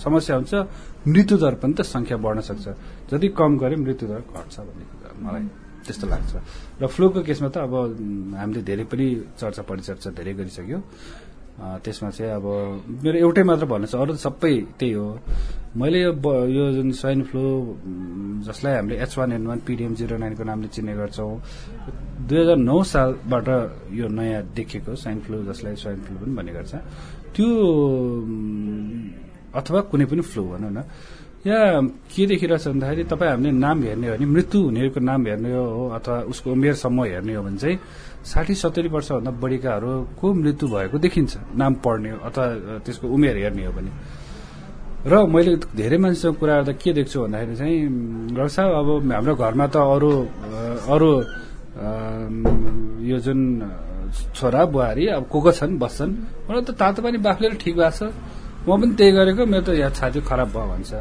समस्या 0.05 0.37
हुन्छ 0.37 0.53
मृत्युदर 1.07 1.55
पनि 1.63 1.73
त 1.79 1.81
संख्या 1.87 2.17
बढ्न 2.19 2.41
सक्छ। 2.51 2.67
जति 3.11 3.29
कम 3.39 3.51
गरे 3.63 3.77
मृत्युदर 3.79 4.21
घट्छ 4.27 4.57
भन्ने 4.67 4.85
मलाई 5.25 5.45
त्यस्तो 5.87 6.07
लाग्छ। 6.13 6.33
र 6.83 6.87
फ्लूको 6.91 7.23
केसमा 7.23 7.49
त 7.55 7.57
अब 7.63 7.75
हामीले 8.37 8.61
धेरै 8.67 8.85
पनि 8.91 9.07
चर्चा 9.39 9.63
परिचर्चा 9.71 10.09
धेरै 10.19 10.33
गरिसक्यो। 10.35 10.79
त्यसमा 11.57 12.11
चाहिँ 12.11 12.33
अब 12.33 12.47
मेरो 13.05 13.19
एउटै 13.19 13.43
मात्र 13.49 13.65
भन्नु 13.67 13.87
छ 13.87 13.95
अरू 13.97 14.15
सबै 14.15 14.55
त्यही 14.79 14.93
हो। 14.93 15.07
मैले 15.77 15.99
यो 16.01 16.65
जुन 16.77 16.91
स्वाइन 17.01 17.23
फ्लू 17.29 17.45
जसलाई 18.47 18.75
हामीले 18.77 18.97
H 19.03 19.13
one 19.19 19.33
N 19.33 19.47
one 19.47 19.59
PDM 19.67 19.95
zero 19.95 20.17
नाइनको 20.17 20.45
नामले 20.45 20.69
चिन्ने 20.69 20.95
गर्छौँ 21.01 21.33
दुई 22.29 22.39
हजार 22.41 22.57
नौ 22.57 22.83
सालबाट 22.93 23.49
यो 23.93 24.07
नयाँ 24.09 24.43
देखिएको 24.57 24.95
स्वाइन 25.03 25.19
फ्लू 25.25 25.43
जसलाई 25.49 25.75
स्वाइन 25.77 26.01
फ्लू 26.05 26.17
पनि 26.21 26.33
भन्ने 26.37 26.53
गर्छ। 26.53 26.75
त्यो 27.35 27.49
अथवा 29.57 29.81
कुनै 29.91 30.05
पनि 30.11 30.23
फ्लू 30.23 30.43
भनौँ 30.53 30.73
न 30.77 30.85
यहाँ 31.47 31.83
के 32.11 32.27
देखिरहेछ 32.27 32.69
भन्दाखेरि 32.69 33.05
तपाईँ 33.07 33.31
हामीले 33.31 33.51
नाम 33.55 33.83
हेर्ने 33.83 34.07
हो 34.09 34.15
भने 34.17 34.27
मृत्यु 34.27 34.61
हुनेहरूको 34.67 35.01
नाम 35.01 35.21
हेर्ने 35.27 35.51
हो 35.55 35.89
अथवा 35.97 36.17
उसको 36.33 36.53
उमेर 36.53 36.75
समूह 36.75 37.07
हेर्ने 37.07 37.35
हो 37.35 37.43
भने 37.47 37.59
चाहिँ 37.59 37.79
साठी 38.27 38.55
सत्तरी 38.63 38.89
वर्षभन्दा 38.91 39.31
बढीकाहरूको 39.43 40.27
मृत्यु 40.43 40.67
भएको 40.69 40.97
देखिन्छ 40.99 41.33
नाम 41.55 41.73
पढ्ने 41.85 42.11
अथवा 42.27 42.45
त्यसको 42.85 43.07
उमेर 43.07 43.37
हेर्ने 43.43 43.65
हो 43.67 43.73
भने। 43.79 43.91
र 45.07 45.15
मैले 45.31 45.53
धेरै 45.79 45.99
मान्छेसँग 46.03 46.35
कुरा 46.43 46.55
गर्दा 46.59 46.73
के 46.83 46.91
देख्छु 46.99 47.19
भन्दाखेरि 47.23 47.57
चाहिँ 47.57 47.79
डाक्टर 48.35 48.49
साहब 48.51 48.75
अब 48.75 48.89
हाम्रो 49.15 49.35
घरमा 49.39 49.67
त 49.71 49.77
अरू 49.79 50.11
अरू 50.91 51.11
यो 53.07 53.19
जुन 53.23 53.41
छोरा 54.35 54.65
बुहारी 54.75 55.07
अब 55.15 55.25
को 55.31 55.39
को 55.41 55.51
छन् 55.53 55.79
बस्छन् 55.79 56.13
मलाई 56.51 56.63
त 56.67 56.71
तातो 56.75 57.03
पानी 57.07 57.19
बाफ्लेर 57.23 57.55
ठिक 57.63 57.75
भएको 57.77 57.91
छ। 57.95 58.11
म 58.67 58.75
पनि 58.83 58.95
त्यही 58.99 59.13
गरेको 59.15 59.47
मेरो 59.47 59.63
त 59.63 59.79
यहाँ 59.79 59.95
छाती 59.95 60.21
खराब 60.27 60.51
भयो 60.51 60.67
भन्छ। 60.75 60.93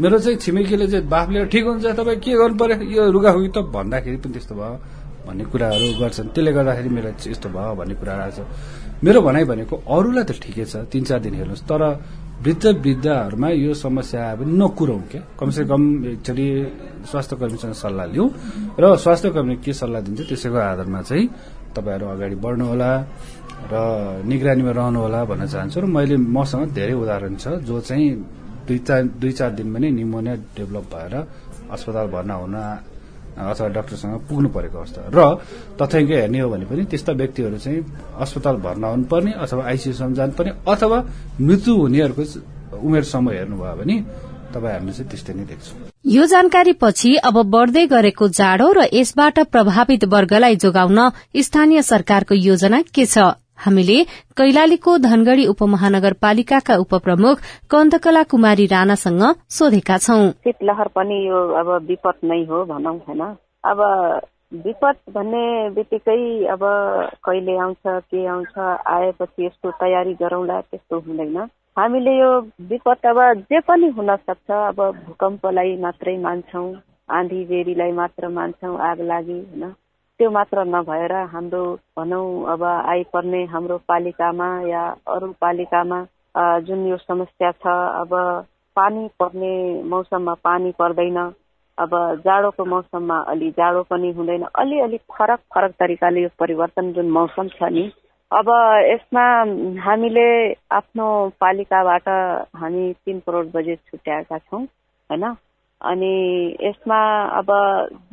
मेरो 0.00 0.16
चाहिँ 0.24 0.38
छिमेकीले 0.40 0.86
चाहिँ 0.88 1.04
बाफ्लेर 1.04 1.44
ठिक 1.52 1.64
हुन्छ 1.68 1.84
तपाईँ 2.00 2.18
के 2.24 2.32
गर्नु 2.40 2.56
पर्यो? 2.56 2.76
यो 2.96 3.02
रुगाखुगी 3.12 3.48
त 3.52 3.58
भन्दाखेरि 3.68 4.16
पनि 4.24 4.32
त्यस्तो 4.32 4.54
भयो। 4.56 4.76
भन्ने 5.26 5.44
कुराहरू 5.52 5.86
गर्छन्। 6.00 6.28
त्यसले 6.34 6.52
गर्दाखेरि 6.56 6.90
मेरो 6.96 7.08
यस्तो 7.28 7.48
भयो 7.48 7.74
भन्ने 7.80 7.94
कुरा 8.00 8.12
आएको 8.24 8.34
छ 8.36 8.48
मेरो 9.04 9.18
भनाइ 9.26 9.44
भनेको 9.50 9.74
अरूलाई 9.88 10.24
त 10.24 10.30
ठिकै 10.44 10.64
छ 10.64 10.74
तिन 10.92 11.02
चार 11.08 11.18
दिन 11.24 11.34
हेर्नुहोस्। 11.40 11.64
तर 11.70 11.82
वृद्ध 12.40 12.64
वृद्धहरूमा 12.84 13.48
यो 13.52 13.72
समस्या 13.76 14.22
भने 14.40 14.52
नकुरौँ 14.60 15.00
क्या। 15.12 15.22
कमसे 15.36 15.62
कम 15.70 15.82
एकचोटि 16.16 16.46
स्वास्थ्य 17.10 17.36
कर्मीसँग 17.36 17.74
सल्लाह 17.76 18.06
लिउँ। 18.12 18.28
र 18.80 18.84
स्वास्थ्य 18.96 19.28
कर्मीले 19.36 19.60
के 19.60 19.72
सल्लाह 19.72 20.00
दिन्छ 20.04 20.20
त्यसैको 20.28 20.56
आधारमा 20.56 21.00
चाहिँ 21.04 21.24
तपाईँहरू 21.76 22.06
अगाडि 22.14 22.36
बढ्नुहोला 22.44 22.90
र 23.72 23.74
निगरानीमा 24.24 24.72
रहनुहोला 24.72 25.20
भन्न 25.30 25.44
चाहन्छु। 25.52 25.78
र 25.80 25.86
मैले 25.86 26.16
मसँग 26.16 26.72
धेरै 26.72 26.94
उदाहरण 26.96 27.34
छ 27.36 27.60
जो 27.60 27.76
चाहिँ 27.80 28.08
दुई 28.68 28.78
चार 28.88 29.00
दुई 29.20 29.32
चार 29.36 29.50
दिनमा 29.58 29.78
नै 29.84 29.90
निमोनिया 30.00 30.34
डेभलप 30.56 30.84
भएर 30.92 31.14
अस्पताल 31.76 32.06
भर्ना 32.08 32.34
हुन 32.40 32.56
अथवा 33.40 33.68
डाक्टरसँग 33.68 34.14
पुग्नु 34.28 34.48
परेको 34.48 34.78
अवस्था। 34.78 35.00
र 35.14 35.20
तथ्याङ्क 35.80 36.10
हेर्ने 36.10 36.40
हो 36.40 36.50
भने 36.50 36.64
पनि 36.64 36.84
त्यस्ता 36.84 37.12
व्यक्तिहरू 37.12 37.58
चाहिँ 37.58 37.80
अस्पताल 38.20 38.56
भर्ना 38.56 38.88
हुनुपर्ने 38.88 39.32
अथवा 39.32 39.64
आइसियुसम्म 39.64 40.14
जानुपर्ने 40.14 40.52
अथवा 40.68 40.98
मृत्यु 41.40 41.74
हुनेहरूको 41.74 42.24
उमेर 42.76 43.04
समय 43.04 43.34
हेर्नुभयो 43.36 43.76
भने 43.76 43.96
चाहिँ 44.52 45.08
त्यस्तै 45.10 45.32
यो 46.06 46.26
जानकारी 46.26 46.72
पछि 46.72 47.16
अब 47.16 47.42
बढ़दै 47.42 47.86
गरेको 47.86 48.28
जाडो 48.28 48.72
र 48.72 48.88
यसबाट 48.92 49.38
प्रभावित 49.38 50.04
वर्गलाई 50.04 50.56
जोगाउन 50.56 51.10
स्थानीय 51.36 51.82
सरकारको 51.82 52.34
योजना 52.34 52.82
के 52.82 53.06
छ? 53.06 53.18
हामीले 53.64 53.98
कैलालीको 54.38 54.96
धनगढ़ी 54.98 55.46
उपमहानगरपालिकाका 55.46 56.76
उपप्रमुख 56.84 57.40
कन्दकला 57.70 58.22
कुमारी 58.32 58.66
राणासँग 58.66 59.22
सोधेका 59.58 59.96
छौं। 59.98 60.30
शीतलहर 60.44 60.88
पनि 60.96 61.16
यो 61.28 61.38
अब 61.60 61.68
विपद 61.88 62.16
नै 62.24 62.42
हो 62.50 62.64
भनौँ 62.72 62.96
होइन? 63.06 63.22
अब 63.64 63.80
विपद 64.64 64.96
भन्ने 65.14 65.44
बित्तिकै 65.70 66.46
अब 66.54 66.62
कहिले 67.24 67.56
आउँछ 67.58 67.84
के 67.86 68.26
आउँछ 68.26 68.58
आएपछि 68.58 69.46
यसको 69.46 69.70
तयारी 69.80 70.14
गरौँला 70.22 70.60
त्यस्तो 70.60 70.98
हुँदैन। 71.06 71.36
हामीले 71.78 72.18
यो 72.18 72.30
विपद 72.70 73.06
अब 73.06 73.18
जे 73.50 73.60
पनि 73.68 73.88
हुन 73.96 74.16
सक्छ 74.16 74.50
अब 74.50 74.80
भूकम्पलाई 75.06 75.76
मात्रै 75.82 76.16
मान्छौँ 76.18 76.66
आँधी 77.18 77.44
बेरीलाई 77.44 77.92
मात्र 77.92 78.28
मान्छौँ 78.38 78.78
आग 78.88 79.00
लागि 79.12 79.38
होइन? 79.38 79.72
त्यो 80.20 80.30
मात्र 80.30 80.64
नभएर 80.68 81.12
हाम्रो 81.32 81.62
भनौँ 81.96 82.52
अब 82.52 82.62
आइपर्ने 82.64 83.44
हाम्रो 83.52 83.76
पालिकामा 83.88 84.48
या 84.68 84.82
अरू 85.08 85.32
पालिकामा 85.40 86.00
जुन 86.66 86.86
यो 86.88 86.96
समस्या 86.96 87.50
छ 87.52 87.66
अब 88.00 88.12
पानी 88.76 89.06
पर्ने 89.20 89.52
मौसममा 89.88 90.34
पानी 90.44 90.72
पर्दैन। 90.78 91.16
अब 91.78 91.96
जाडोको 92.24 92.64
मौसममा 92.64 93.18
अलि 93.32 93.50
जाडो 93.56 93.82
पनि 93.90 94.10
हुँदैन। 94.12 94.44
अलिअलि 94.60 94.98
फरक 95.08 95.40
फरक 95.54 95.72
तरिकाले 95.80 96.22
यो 96.22 96.28
परिवर्तन 96.38 96.92
जुन 96.92 97.10
मौसम 97.10 97.48
छ 97.56 97.72
नि 97.72 97.90
अब 98.30 98.48
यसमा 98.84 99.26
हामीले 99.84 100.30
आफ्नो 100.76 101.06
पालिकाबाट 101.40 102.08
हामी 102.60 102.92
तिन 103.04 103.18
करोड 103.26 103.52
बजेट 103.54 103.78
छुट्याएका 103.90 104.38
छौँ 104.38 104.60
होइन? 104.60 105.24
अनि 105.80 106.14
यसमा 106.60 107.00
अब 107.38 107.50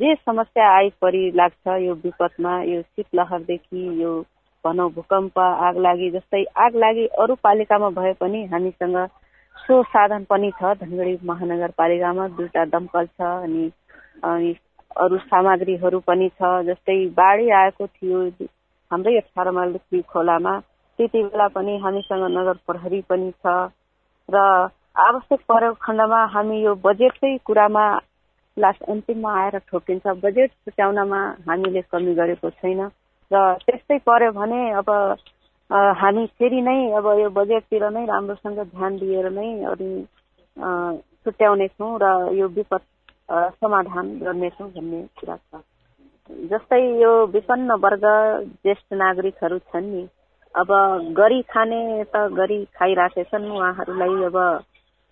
जे 0.00 0.14
समस्या 0.16 0.68
आइपरि 0.74 1.30
लाग्छ 1.36 1.76
यो 1.82 1.94
विपदमा 2.04 2.52
यो 2.62 2.82
शीतलहरदेखि 2.82 4.02
यो 4.02 4.12
भनौँ 4.64 4.90
भूकम्प 4.92 5.38
आग 5.38 5.76
लागि 5.78 6.10
जस्तै 6.10 6.44
आग 6.64 6.76
लागि 6.76 7.06
अरू 7.22 7.34
पालिकामा 7.42 7.90
भए 7.98 8.12
पनि 8.20 8.44
हामीसँग 8.52 8.96
सो 9.56 9.82
साधन 9.84 10.24
पनि 10.30 10.50
छ। 10.60 10.72
धनगढी 10.80 11.18
महानगरपालिकामा 11.24 12.26
दुईवटा 12.36 12.64
दमकल 12.72 13.06
छ 13.06 13.20
अनि 13.44 13.70
अनि 14.24 14.54
अरू 14.96 15.18
सामग्रीहरू 15.26 16.00
पनि 16.08 16.28
छ। 16.28 16.52
जस्तै 16.66 16.98
बाढी 17.20 17.50
आएको 17.60 17.86
थियो 17.86 18.22
हाम्रै 18.90 19.16
अठार 19.16 19.50
माइल 19.50 20.02
खोलामा। 20.12 20.58
त्यति 20.98 21.22
बेला 21.22 21.46
पनि 21.54 21.76
हामीसँग 21.78 22.24
नगर 22.36 22.56
प्रहरी 22.66 23.00
पनि 23.08 23.30
छ 23.44 23.54
र 24.28 24.38
आवश्यक 24.98 25.40
परेको 25.48 25.74
खण्डमा 25.80 26.20
हामी 26.34 26.56
यो 26.62 26.74
बजेटकै 26.84 27.36
कुरामा 27.46 27.84
लास्ट 28.56 28.82
अन्तिममा 28.92 29.32
आएर 29.40 29.58
ठोकिन्छ। 29.70 30.06
बजेट 30.24 30.50
छुट्याउनमा 30.50 31.20
हामीले 31.48 31.82
कमी 31.92 32.14
गरेको 32.14 32.50
छैन। 32.58 32.80
र 33.30 33.36
त्यस्तै 33.66 33.98
पर्यो 34.08 34.30
भने 34.34 34.60
अब 34.80 34.88
हामी 36.00 36.26
फेरि 36.38 36.60
नै 36.66 36.78
अब 36.98 37.06
यो 37.20 37.28
बजेटतिर 37.38 37.84
नै 37.94 38.04
राम्रोसँग 38.06 38.58
ध्यान 38.74 38.96
दिएर 38.98 39.28
नै 39.30 39.48
अनि 39.70 39.90
छुट्याउनेछौँ 41.24 41.92
र 42.02 42.06
यो 42.34 42.46
विपद 42.58 42.82
समाधान 43.60 44.06
गर्नेछौँ 44.24 44.68
भन्ने 44.74 45.00
कुरा 45.20 45.36
छ। 45.36 45.60
जस्तै 46.50 46.80
यो 47.02 47.12
विपन्न 47.34 47.70
वर्ग 47.84 48.04
ज्येष्ठ 48.64 48.88
नागरिकहरू 49.02 49.58
छन् 49.70 49.92
नि। 49.92 50.02
अब 50.54 50.70
गरी 51.16 51.40
खाने 51.52 51.80
त 52.04 52.24
गरी 52.34 52.58
खाइराखेछन् 52.76 53.50
उहाँहरूलाई 53.52 54.24
अब 54.30 54.36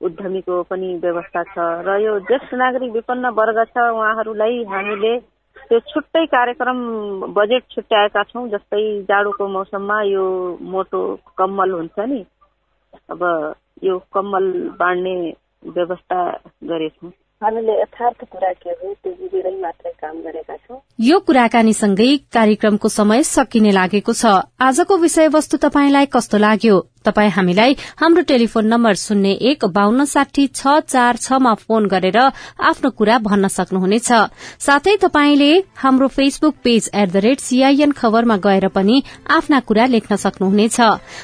उद्यमीको 0.01 0.63
पनि 0.71 0.89
व्यवस्था 1.03 1.43
छ। 1.43 1.57
र 1.87 1.97
यो 2.03 2.19
ज्येष्ठ 2.29 2.55
नागरिक 2.55 2.93
विपन्न 2.93 3.27
वर्ग 3.39 3.59
छ 3.73 3.77
उहाँहरूलाई 3.97 4.65
हामीले 4.69 5.13
त्यो 5.69 5.79
छुट्टै 5.91 6.25
कार्यक्रम 6.27 6.79
बजेट 7.35 7.63
छुट्याएका 7.75 8.23
छौँ 8.23 8.49
जस्तै 8.49 8.83
जाडोको 9.09 9.49
मौसममा 9.49 10.01
यो 10.03 10.25
मोटो 10.61 11.01
कम्मल 11.39 11.71
हुन्छ 11.73 11.99
नि। 12.13 12.25
अब 13.11 13.23
यो 13.85 13.99
कम्मल 14.15 14.53
बाँड्ने 14.79 15.15
व्यवस्था 15.77 16.19
गरेछौँ। 16.65 17.11
हामीले 17.43 17.73
यथार्थ 17.81 18.25
कुरा 18.33 18.53
के 18.53 18.71
हो 18.71 18.93
त्यो 19.03 19.13
बुझेरै 19.13 19.55
मात्रै 19.61 19.93
काम 20.01 20.21
गरेका 20.25 20.57
छौँ। 20.57 20.81
यो 21.01 21.19
कुराकानीसँगै 21.21 22.11
कार्यक्रमको 22.33 22.89
समय 22.89 23.23
सकिने 23.23 23.73
लागेको 23.73 24.13
छ। 24.13 24.25
आजको 24.61 24.97
विषयवस्तु 24.97 25.57
तपाईँलाई 25.65 26.07
कस्तो 26.15 26.39
लाग्यो? 26.39 26.77
तपाई 27.07 27.29
हामीलाई 27.31 27.77
हाम्रो 27.97 28.23
टेलिफोन 28.29 28.67
नम्बर 28.67 28.95
शून्य 28.97 29.31
एक 29.51 29.65
बान्न 29.73 30.05
साठी 30.07 30.47
छ 30.49 30.79
चार 30.89 31.17
छमा 31.17 31.55
फोन 31.57 31.87
गरेर 31.87 32.19
आफ्नो 32.19 32.91
कुरा 32.91 33.19
भन्न 33.21 33.49
सक्नुहुनेछ। 33.49 34.11
साथै 34.61 34.97
तपाईँले 35.03 35.53
हाम्रो 35.77 36.09
Facebook 36.09 36.55
page 36.65 36.91
at 36.95 37.09
the 37.11 37.17
rate 37.27 37.41
CIN 37.41 37.93
खबरमा 37.93 38.37
गएर 38.47 38.69
पनि 38.71 39.03
आफ्ना 39.31 39.61
कुरा 39.69 39.87
लेख्न 39.87 40.17
सक्नुहुनेछ। 40.17 40.81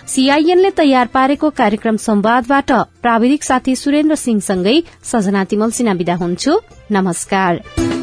सीआईएनले 0.09 0.71
तयार 0.77 1.07
पारेको 1.15 1.51
कार्यक्रम 1.53 1.97
संवादबाट 1.99 2.73
प्राविधिक 3.03 3.45
साथी 3.45 3.77
सुरेन्द्र 3.77 4.17
सिंहसँगै 4.17 4.77
सजना 5.05 5.45
तिमल 5.45 5.71
सिना 5.71 5.93
विदा 5.95 6.15
हुन्छु। 6.17 6.61
नमस्कार। 6.93 8.02